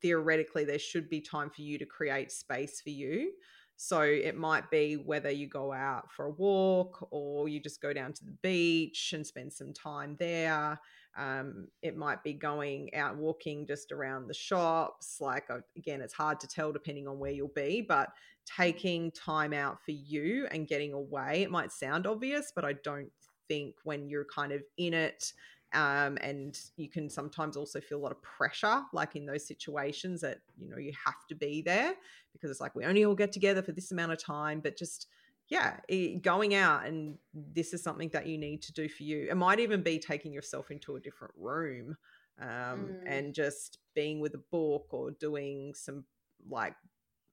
[0.00, 3.32] theoretically there should be time for you to create space for you.
[3.78, 7.92] So it might be whether you go out for a walk or you just go
[7.92, 10.80] down to the beach and spend some time there.
[11.18, 15.18] Um, it might be going out walking just around the shops.
[15.20, 18.08] Like uh, again it's hard to tell depending on where you'll be but
[18.46, 23.10] taking time out for you and getting away it might sound obvious but i don't
[23.48, 25.32] think when you're kind of in it
[25.74, 30.20] um, and you can sometimes also feel a lot of pressure like in those situations
[30.20, 31.92] that you know you have to be there
[32.32, 35.08] because it's like we only all get together for this amount of time but just
[35.48, 35.76] yeah,
[36.22, 39.28] going out and this is something that you need to do for you.
[39.30, 41.96] It might even be taking yourself into a different room
[42.40, 43.02] um, mm.
[43.06, 46.04] and just being with a book or doing some
[46.48, 46.74] like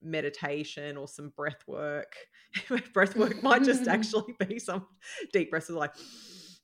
[0.03, 2.15] meditation or some breath work.
[2.93, 4.85] breath work might just actually be some
[5.31, 5.93] deep breaths of like,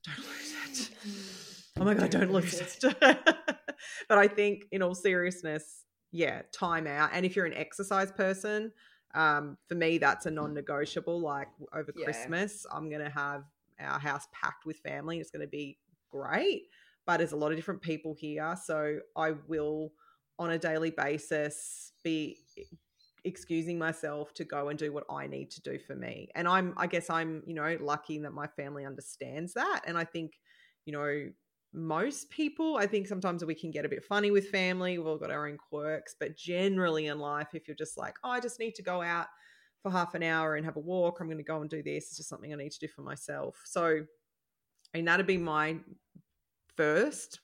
[0.04, 0.90] don't lose it.
[1.80, 2.84] Oh my God, don't lose it.
[4.10, 7.12] but I think, in all seriousness, yeah, time out.
[7.14, 8.72] And if you're an exercise person,
[9.16, 11.20] um, for me, that's a non negotiable.
[11.20, 12.04] Like over yeah.
[12.04, 13.44] Christmas, I'm going to have
[13.80, 15.20] our house packed with family.
[15.20, 15.78] It's going to be
[16.12, 16.64] great.
[17.06, 18.56] But there's a lot of different people here.
[18.64, 19.94] So I will,
[20.38, 22.38] on a daily basis, be
[23.24, 26.30] excusing myself to go and do what I need to do for me.
[26.36, 29.82] And I'm I guess I'm, you know, lucky that my family understands that.
[29.86, 30.34] And I think,
[30.86, 31.30] you know,
[31.74, 34.98] most people, I think sometimes we can get a bit funny with family.
[34.98, 38.32] We've all got our own quirks, but generally in life, if you're just like, oh,
[38.32, 39.28] I just need to go out
[39.84, 42.06] for half an hour and have a walk, I'm going to go and do this.
[42.06, 43.62] It's just something I need to do for myself.
[43.66, 44.02] So,
[44.94, 45.78] mean, that'd be my
[46.76, 47.40] first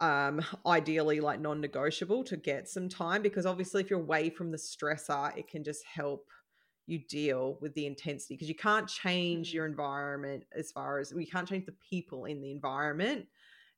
[0.00, 4.56] um, ideally like non-negotiable to get some time because obviously if you're away from the
[4.56, 6.26] stressor it can just help
[6.86, 9.70] you deal with the intensity because you can't change your mm.
[9.70, 13.26] environment as far as we can't change the people in the environment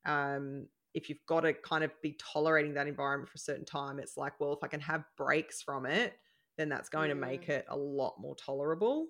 [0.07, 3.99] um, if you've got to kind of be tolerating that environment for a certain time
[3.99, 6.15] it's like well if i can have breaks from it
[6.57, 7.15] then that's going mm.
[7.15, 9.07] to make it a lot more tolerable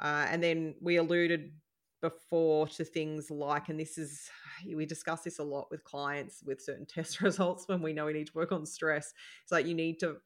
[0.00, 1.52] uh, and then we alluded
[2.00, 4.30] before to things like and this is
[4.74, 8.12] we discuss this a lot with clients with certain test results when we know we
[8.12, 9.12] need to work on stress.
[9.42, 10.16] It's like you need to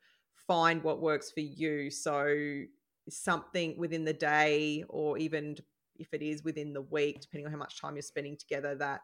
[0.46, 1.90] find what works for you.
[1.90, 2.62] So
[3.08, 5.56] something within the day or even
[5.96, 9.00] if it is within the week, depending on how much time you're spending together, that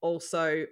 [0.00, 0.66] also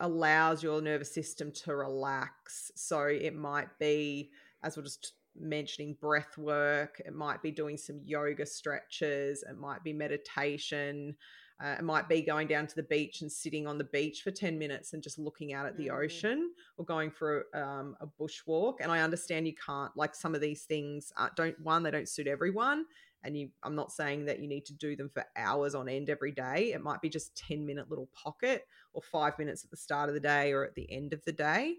[0.00, 2.70] allows your nervous system to relax.
[2.76, 4.30] So it might be,
[4.62, 9.82] as we're just mentioning, breath work, it might be doing some yoga stretches, it might
[9.84, 11.16] be meditation,
[11.62, 14.30] uh, it might be going down to the beach and sitting on the beach for
[14.30, 16.04] 10 minutes and just looking out at the mm.
[16.04, 18.74] ocean or going for um, a bushwalk.
[18.80, 22.08] And I understand you can't, like some of these things, uh, don't, one, they don't
[22.08, 22.84] suit everyone.
[23.24, 26.08] And you, I'm not saying that you need to do them for hours on end
[26.08, 26.72] every day.
[26.72, 30.14] It might be just 10 minute little pocket or five minutes at the start of
[30.14, 31.74] the day or at the end of the day.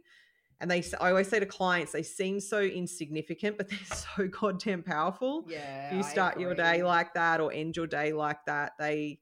[0.62, 4.84] And they, I always say to clients, they seem so insignificant, but they're so goddamn
[4.84, 5.46] powerful.
[5.48, 5.88] Yeah.
[5.88, 9.20] If you start your day like that or end your day like that, they,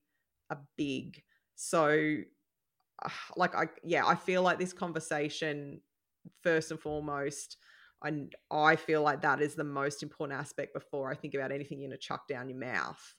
[0.49, 1.21] are big.
[1.55, 2.17] So,
[3.03, 5.81] ah, like, I, yeah, I feel like this conversation,
[6.43, 7.57] first and foremost,
[8.03, 11.79] and I feel like that is the most important aspect before I think about anything
[11.79, 13.15] you're going to chuck down your mouth.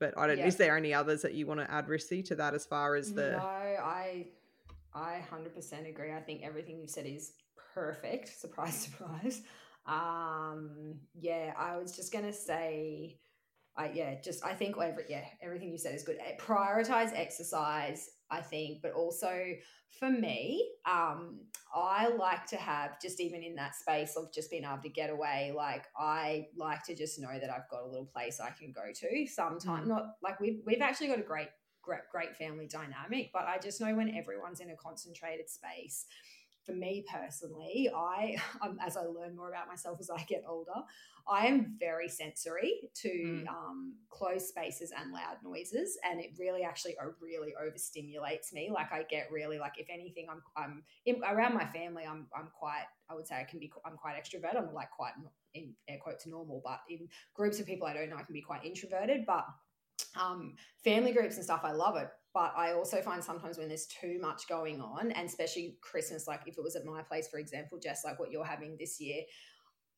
[0.00, 0.38] But I don't.
[0.38, 0.46] Yeah.
[0.46, 3.14] Is there any others that you want to add, Rissy, to that as far as
[3.14, 3.30] the?
[3.30, 4.26] No, I,
[4.92, 6.12] I hundred percent agree.
[6.12, 7.32] I think everything you've said is
[7.76, 8.28] perfect.
[8.40, 9.42] Surprise, surprise.
[9.86, 13.18] Um, yeah, I was just gonna say
[13.76, 16.16] I yeah, just I think every yeah, everything you said is good.
[16.18, 19.52] Eh, prioritize exercise, I think, but also
[19.98, 21.40] for me, um,
[21.74, 25.10] I like to have just even in that space of just being able to get
[25.10, 25.52] away.
[25.54, 28.92] Like I like to just know that I've got a little place I can go
[28.92, 29.26] to.
[29.26, 29.88] Sometime, mm.
[29.88, 31.48] not like we've we've actually got a great
[31.82, 36.06] great great family dynamic, but I just know when everyone's in a concentrated space
[36.66, 40.82] for me personally, I, um, as I learn more about myself as I get older,
[41.28, 43.48] I am very sensory to mm.
[43.48, 48.70] um, closed spaces and loud noises, and it really actually really overstimulates me.
[48.72, 52.04] Like I get really like if anything, I'm I'm in, around my family.
[52.08, 54.56] I'm I'm quite I would say I can be I'm quite extrovert.
[54.56, 55.14] I'm like quite
[55.54, 58.42] in air quotes normal, but in groups of people I don't know, I can be
[58.42, 59.26] quite introverted.
[59.26, 59.46] But
[60.20, 60.54] um,
[60.84, 62.08] family groups and stuff, I love it.
[62.36, 66.42] But I also find sometimes when there's too much going on, and especially Christmas, like
[66.44, 69.22] if it was at my place, for example, just like what you're having this year,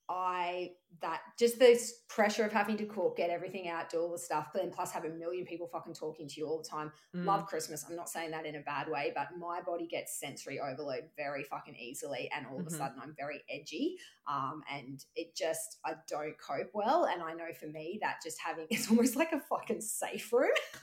[0.09, 4.18] I that just this pressure of having to cook, get everything out, do all the
[4.18, 6.90] stuff, but then plus have a million people fucking talking to you all the time.
[7.14, 7.24] Mm.
[7.24, 7.84] Love Christmas.
[7.88, 11.44] I'm not saying that in a bad way, but my body gets sensory overload very
[11.44, 12.62] fucking easily, and all mm-hmm.
[12.62, 12.78] of a mm-hmm.
[12.78, 13.96] sudden I'm very edgy,
[14.26, 17.04] um, and it just I don't cope well.
[17.04, 20.50] And I know for me that just having it's almost like a fucking safe room.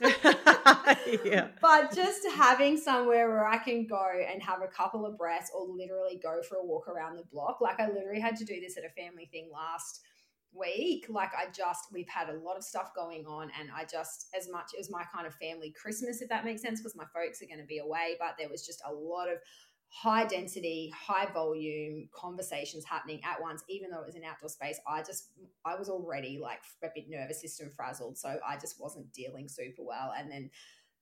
[1.24, 1.48] yeah.
[1.60, 5.66] But just having somewhere where I can go and have a couple of breaths, or
[5.66, 7.60] literally go for a walk around the block.
[7.60, 10.00] Like I literally had to do this at a family thing last
[10.52, 11.06] week.
[11.08, 14.50] Like I just we've had a lot of stuff going on and I just as
[14.50, 17.46] much as my kind of family Christmas, if that makes sense, because my folks are
[17.46, 19.38] going to be away, but there was just a lot of
[19.88, 24.80] high density, high volume conversations happening at once, even though it was an outdoor space.
[24.86, 25.30] I just
[25.64, 28.18] I was already like a bit nervous system frazzled.
[28.18, 30.12] So I just wasn't dealing super well.
[30.16, 30.50] And then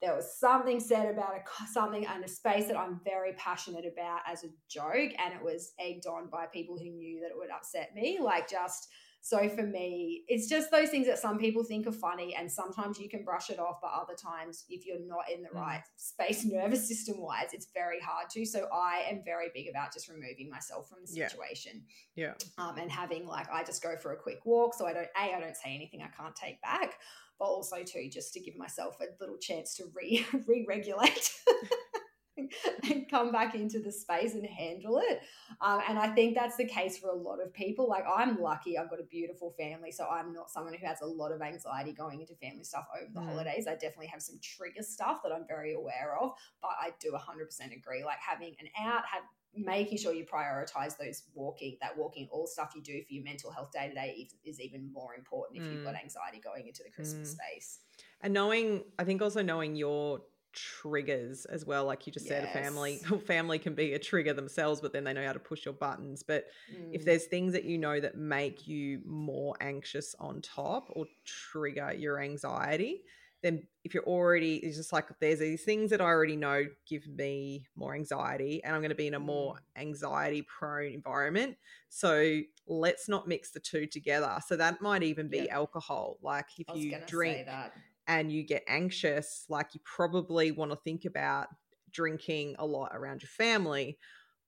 [0.04, 4.20] there was something said about a, something and a space that I'm very passionate about
[4.30, 7.50] as a joke, and it was egged on by people who knew that it would
[7.50, 8.18] upset me.
[8.20, 8.88] Like just
[9.22, 12.98] So for me, it's just those things that some people think are funny, and sometimes
[12.98, 15.62] you can brush it off, but other times, if you're not in the Mm.
[15.62, 18.44] right space, nervous system wise, it's very hard to.
[18.44, 21.28] So I am very big about just removing myself from the Yeah.
[21.28, 22.34] situation Yeah.
[22.58, 25.34] um, and having like I just go for a quick walk, so I don't a
[25.36, 26.90] I don't say anything I can't take back,
[27.38, 31.32] but also too just to give myself a little chance to re re regulate.
[32.90, 35.20] and come back into the space and handle it.
[35.60, 37.88] Um, and I think that's the case for a lot of people.
[37.88, 41.06] Like, I'm lucky, I've got a beautiful family, so I'm not someone who has a
[41.06, 43.26] lot of anxiety going into family stuff over the Mm.
[43.28, 43.66] holidays.
[43.68, 47.72] I definitely have some trigger stuff that I'm very aware of, but I do 100%
[47.72, 48.04] agree.
[48.04, 49.22] Like, having an out, have
[49.56, 53.50] making sure you prioritize those walking that walking all stuff you do for your mental
[53.50, 56.90] health day to day is- even more important if you've got anxiety going into the
[56.90, 57.36] christmas Mm.
[57.36, 57.80] space
[58.22, 60.20] And knowing, I think also knowing your
[60.52, 61.84] triggers as well.
[61.84, 65.12] Like you just said, a family family can be a trigger themselves, but then they
[65.12, 66.22] know how to push your buttons.
[66.22, 66.44] But
[66.92, 67.04] if Mm.
[67.04, 72.20] there's things that you know that make you more anxious on top or trigger your
[72.20, 73.02] anxiety,
[73.44, 77.06] then if you're already, it's just like there's these things that I already know give
[77.08, 81.56] me more anxiety, and I'm going to be in a more anxiety prone environment.
[81.90, 84.40] So let's not mix the two together.
[84.46, 85.56] So that might even be Yeah.
[85.56, 86.18] alcohol.
[86.22, 87.72] Like if you drink that
[88.08, 91.48] and you get anxious, like you probably want to think about
[91.92, 93.98] drinking a lot around your family.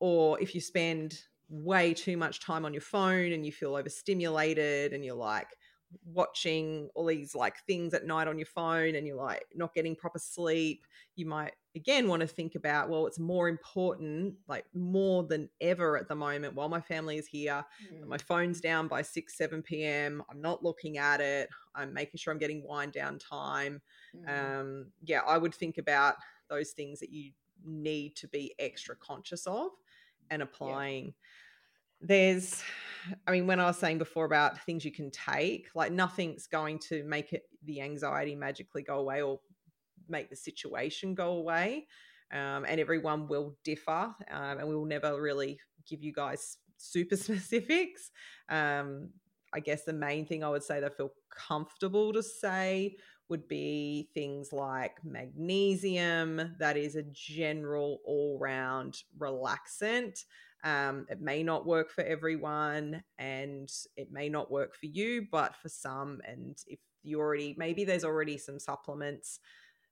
[0.00, 1.18] Or if you spend
[1.48, 5.48] way too much time on your phone and you feel overstimulated and you're like
[6.04, 9.94] watching all these like things at night on your phone and you're like not getting
[9.96, 10.84] proper sleep,
[11.14, 15.96] you might again want to think about, well, it's more important, like more than ever
[15.98, 18.06] at the moment while my family is here Mm.
[18.08, 22.32] my phone's down by 6 7 p.m i'm not looking at it i'm making sure
[22.32, 23.80] i'm getting wind down time
[24.14, 24.28] Mm.
[24.60, 26.14] um yeah i would think about
[26.48, 27.32] those things that you
[27.64, 29.70] need to be extra conscious of
[30.30, 31.14] and applying
[32.00, 32.62] there's
[33.26, 36.78] i mean when i was saying before about things you can take like nothing's going
[36.78, 39.40] to make it the anxiety magically go away or
[40.08, 41.86] make the situation go away
[42.32, 47.16] um, and everyone will differ um, and we will never really give you guys super
[47.16, 48.10] specifics.
[48.48, 49.10] Um,
[49.54, 52.96] i guess the main thing i would say that I feel comfortable to say
[53.28, 60.24] would be things like magnesium that is a general all-round relaxant
[60.66, 65.54] um, it may not work for everyone and it may not work for you but
[65.54, 69.38] for some and if you already maybe there's already some supplements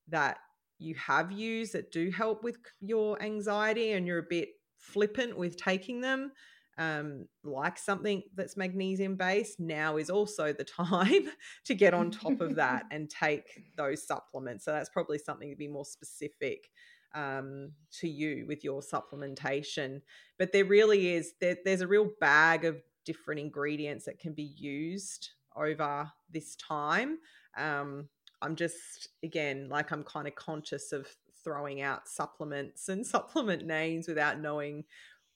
[0.09, 0.39] that
[0.81, 5.57] you have used that do help with your anxiety and you're a bit flippant with
[5.57, 6.33] taking them
[6.77, 11.31] um, like something that's magnesium based now is also the time
[11.67, 13.45] to get on top of that and take
[13.77, 14.65] those supplements.
[14.65, 16.69] So that's probably something to be more specific
[17.15, 20.01] um, to you with your supplementation
[20.39, 24.55] but there really is there, there's a real bag of different ingredients that can be
[24.57, 27.19] used over this time.
[27.57, 28.09] Um,
[28.43, 31.07] i'm just again like i'm kind of conscious of
[31.45, 34.85] throwing out supplements and supplement names without knowing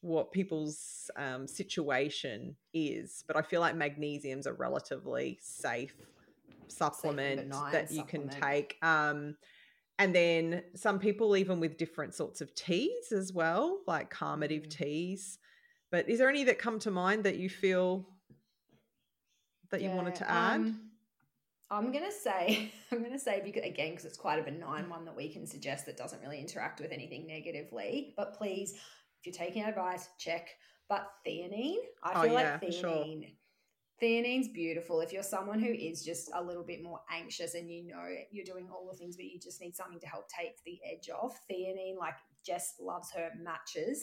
[0.01, 5.95] what people's um, situation is but i feel like magnesium's a relatively safe
[6.71, 8.77] supplement benign that you can take.
[8.83, 9.37] Um,
[9.99, 14.71] and then some people even with different sorts of teas as well like calmative Mm.
[14.71, 15.39] teas
[15.91, 18.07] but is there any that come to mind that you feel
[19.71, 20.91] that you wanted to add um,
[21.71, 25.17] I'm gonna say, I'm gonna say because again, because it's quite a benign one that
[25.17, 28.15] we can suggest that doesn't really interact with anything negatively.
[28.17, 30.49] But please, if you're taking advice, check.
[30.89, 33.29] But theanine, I Oh, feel yeah, like theanine sure.
[34.03, 34.25] Theanine.
[34.25, 35.01] Theanine's beautiful.
[35.01, 38.45] If you're someone who is just a little bit more anxious and you know you're
[38.45, 41.41] doing all the things, but you just need something to help take the edge off,
[41.51, 43.99] theanine, like Jess loves her matchas.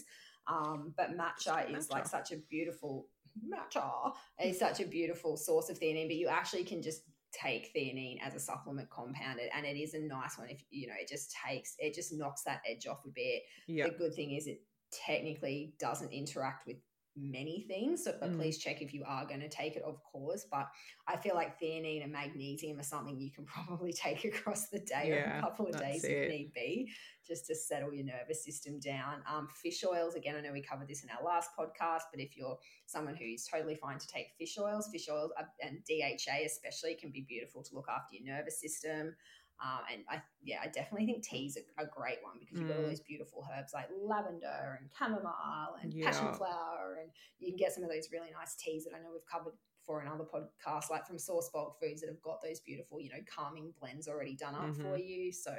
[0.47, 3.07] Um, but matcha is like such a beautiful
[3.43, 7.01] matcha is such a beautiful source of theanine, but you actually can just
[7.33, 10.93] take theanine as a supplement compounded and it is a nice one if you know
[10.97, 14.31] it just takes it just knocks that edge off a bit yeah the good thing
[14.31, 14.61] is it
[15.05, 16.77] technically doesn't interact with
[17.17, 18.37] many things so but Mm.
[18.37, 20.67] please check if you are going to take it of course but
[21.07, 25.11] i feel like theanine and magnesium are something you can probably take across the day
[25.11, 26.11] or a couple of days it.
[26.11, 26.91] if need be
[27.25, 30.87] just to settle your nervous system down um, fish oils again i know we covered
[30.87, 34.57] this in our last podcast but if you're someone who's totally fine to take fish
[34.59, 39.15] oils fish oils and dha especially can be beautiful to look after your nervous system
[39.63, 42.77] um, and I, yeah, I definitely think tea's a, a great one because you've got
[42.77, 42.89] all Mm.
[42.89, 46.05] those beautiful herbs like lavender and chamomile and Yeah.
[46.05, 49.11] passion flower, and you can get some of those really nice teas that I know
[49.13, 49.53] we've covered
[49.85, 53.19] for another podcast, like from Source Bulk Foods, that have got those beautiful, you know,
[53.33, 55.31] calming blends already done up for you.
[55.31, 55.53] So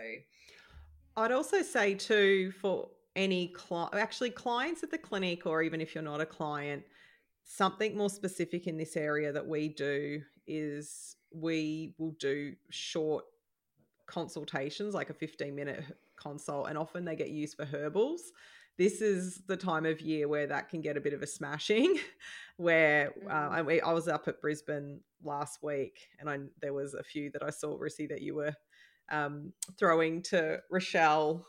[1.16, 5.94] I'd also say too for any client, actually clients at the clinic or even if
[5.94, 6.82] you're not a client,
[7.44, 13.24] something more specific in this area that we do is we will do short
[14.06, 15.84] consultations, like a 15 minute
[16.16, 18.32] consult, and often they get used for herbals.
[18.78, 21.98] This is the time of year where that can get a bit of a smashing.
[22.56, 27.02] where uh, I, I was up at Brisbane last week, and I there was a
[27.02, 28.54] few that I saw, Rissy, that you were
[29.10, 31.46] um, throwing to Roshelle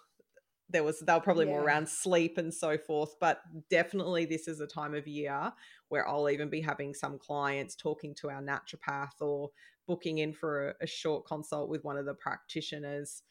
[0.70, 1.52] there was they were probably yeah.
[1.52, 5.52] more around sleep and so forth but definitely this is a time of year
[5.90, 9.50] where i'll even be having some clients talking to our naturopath or
[9.88, 13.24] booking in for a, a short consult with one of the practitioners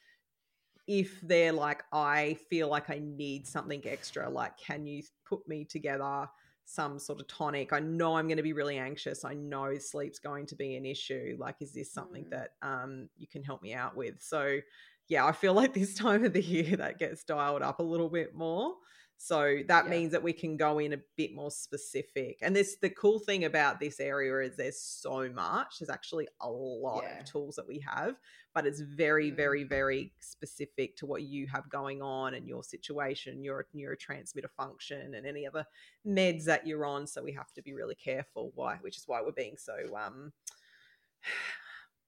[0.86, 5.64] if they're like i feel like i need something extra like can you put me
[5.64, 6.28] together
[6.64, 10.18] some sort of tonic i know i'm going to be really anxious i know sleep's
[10.18, 12.30] going to be an issue like is this something mm.
[12.30, 14.61] that um, you can help me out with so
[15.09, 18.09] yeah, I feel like this time of the year that gets dialed up a little
[18.09, 18.74] bit more.
[19.18, 19.90] So that yeah.
[19.90, 22.38] means that we can go in a bit more specific.
[22.42, 25.78] And this the cool thing about this area is there's so much.
[25.78, 27.20] There's actually a lot yeah.
[27.20, 28.16] of tools that we have,
[28.54, 29.36] but it's very, mm.
[29.36, 35.14] very, very specific to what you have going on and your situation, your neurotransmitter function,
[35.14, 35.64] and any other
[36.06, 37.06] meds that you're on.
[37.06, 38.52] So we have to be really careful.
[38.54, 38.76] Why?
[38.80, 40.32] Which is why we're being so um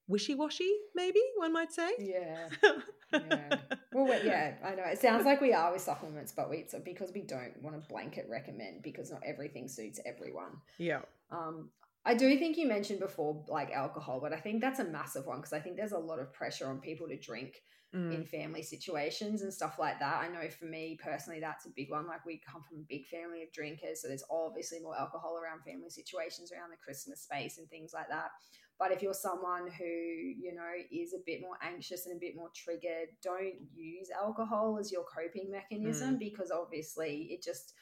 [0.09, 2.49] wishy-washy maybe one might say yeah
[3.13, 3.57] yeah
[3.93, 7.11] well yeah i know it sounds like we are with supplements but we it's because
[7.13, 10.99] we don't want to blanket recommend because not everything suits everyone yeah
[11.31, 11.69] um
[12.05, 15.37] I do think you mentioned before like alcohol, but I think that's a massive one
[15.39, 17.61] because I think there's a lot of pressure on people to drink
[17.93, 18.13] mm.
[18.13, 20.23] in family situations and stuff like that.
[20.23, 22.07] I know for me personally, that's a big one.
[22.07, 25.61] Like we come from a big family of drinkers, so there's obviously more alcohol around
[25.63, 28.31] family situations around the Christmas space and things like that.
[28.79, 32.35] But if you're someone who, you know, is a bit more anxious and a bit
[32.35, 36.19] more triggered, don't use alcohol as your coping mechanism mm.
[36.19, 37.73] because obviously it just,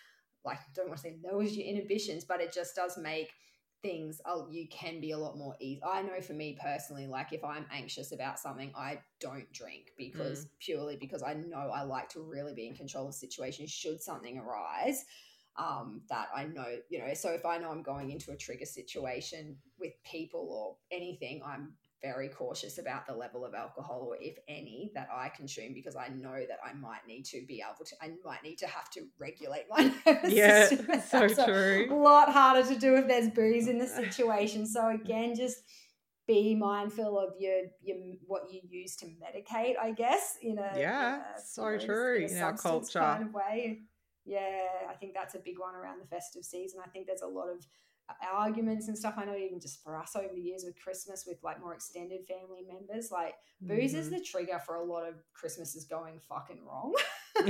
[0.43, 3.32] like, don't want to say lowers your inhibitions, but it just does make
[3.84, 4.20] things
[4.50, 5.82] you can be a lot more easy.
[5.84, 10.45] I know for me personally, like if I'm anxious about something, I don't drink because
[10.45, 10.50] mm.
[10.60, 14.39] purely because I know I like to really be in control of situations should something
[14.39, 15.06] arise
[15.58, 18.66] um, that I know, you know, so if I know I'm going into a trigger
[18.66, 24.38] situation with people or anything, I'm very cautious about the level of alcohol or if
[24.47, 27.95] any that I consume because I know that I might need to be able to
[28.01, 31.01] I might need to have to regulate my nervous yeah, system.
[31.36, 31.88] so true.
[31.89, 34.68] A lot harder to do if there's booze in the situation.
[34.68, 35.58] So again, just
[36.28, 37.97] be mindful of your your
[38.28, 41.86] what you use to medicate, I guess, in a yeah, in a, so you know,
[41.86, 43.87] true in, in our culture kind of way
[44.28, 46.82] yeah, I think that's a big one around the festive season.
[46.86, 47.65] I think there's a lot of
[48.09, 49.13] uh, arguments and stuff.
[49.17, 52.28] I know even just for us over the years with Christmas with like more extended
[52.28, 53.75] family members, like mm-hmm.
[53.75, 54.15] booze is mm-hmm.
[54.15, 56.93] the trigger for a lot of Christmases going fucking wrong.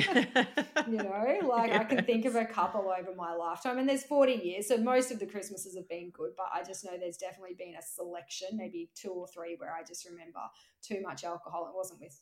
[0.87, 1.81] you know, like yes.
[1.81, 5.11] I can think of a couple over my lifetime, and there's 40 years, so most
[5.11, 8.49] of the Christmases have been good, but I just know there's definitely been a selection,
[8.53, 10.41] maybe two or three, where I just remember
[10.83, 11.67] too much alcohol.
[11.67, 12.21] It wasn't with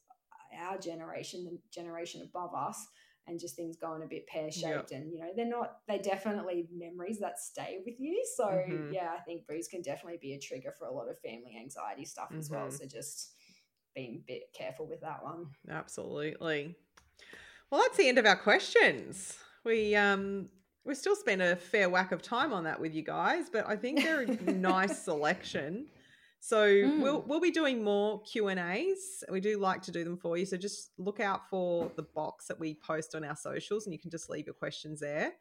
[0.61, 2.87] our generation, the generation above us
[3.27, 4.91] and just things going a bit pear shaped.
[4.91, 8.23] And, you know, they're not, they definitely memories that stay with you.
[8.35, 8.93] So, mm-hmm.
[8.93, 12.05] yeah, I think booze can definitely be a trigger for a lot of family anxiety
[12.05, 12.39] stuff mm-hmm.
[12.39, 12.67] as well.
[12.67, 12.75] Mm-hmm.
[12.75, 13.33] So, just
[13.95, 15.47] being a bit careful with that one.
[15.69, 16.75] Absolutely.
[17.71, 19.37] Well, that's the end of our questions.
[19.63, 20.49] We, um,
[20.83, 23.75] we still spent a fair whack of time on that with you guys, but I
[23.75, 25.87] think they're a nice selection.
[26.45, 27.01] So mm.
[27.01, 29.23] we'll we'll be doing more Q and A's.
[29.31, 30.45] We do like to do them for you.
[30.45, 33.97] So just look out for the box that we post on our socials, and you
[33.97, 35.33] can just leave your questions there.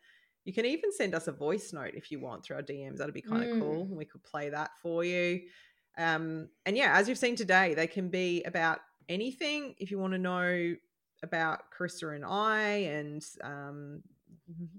[0.47, 2.97] You can even send us a voice note if you want through our DMs.
[2.97, 3.61] That'd be kind of mm.
[3.61, 3.85] cool.
[3.85, 5.43] We could play that for you.
[5.99, 9.75] Um, and yeah, as you've seen today, they can be about anything.
[9.77, 10.75] If you want to know
[11.23, 14.03] about Carissa and I and um,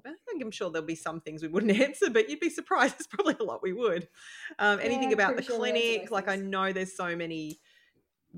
[0.06, 2.96] I think I'm sure there'll be some things we wouldn't answer, but you'd be surprised.
[2.98, 4.08] There's probably a lot we would.
[4.60, 7.60] Um, anything yeah, about the sure clinic, like I know there's so many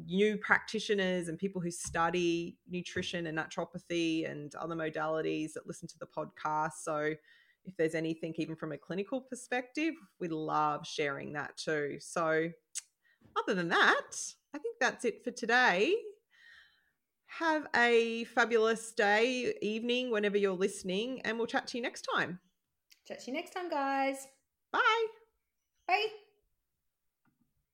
[0.05, 5.97] new practitioners and people who study nutrition and naturopathy and other modalities that listen to
[5.99, 6.73] the podcast.
[6.84, 7.13] So
[7.65, 11.97] if there's anything, even from a clinical perspective, we love sharing that too.
[11.99, 12.49] So
[13.38, 14.11] other than that,
[14.53, 15.95] I think that's it for today.
[17.39, 22.39] Have a fabulous day, evening, whenever you're listening, and we'll chat to you next time.
[23.07, 24.27] Chat to you next time, guys.
[24.71, 25.05] Bye.
[25.88, 26.07] Bye.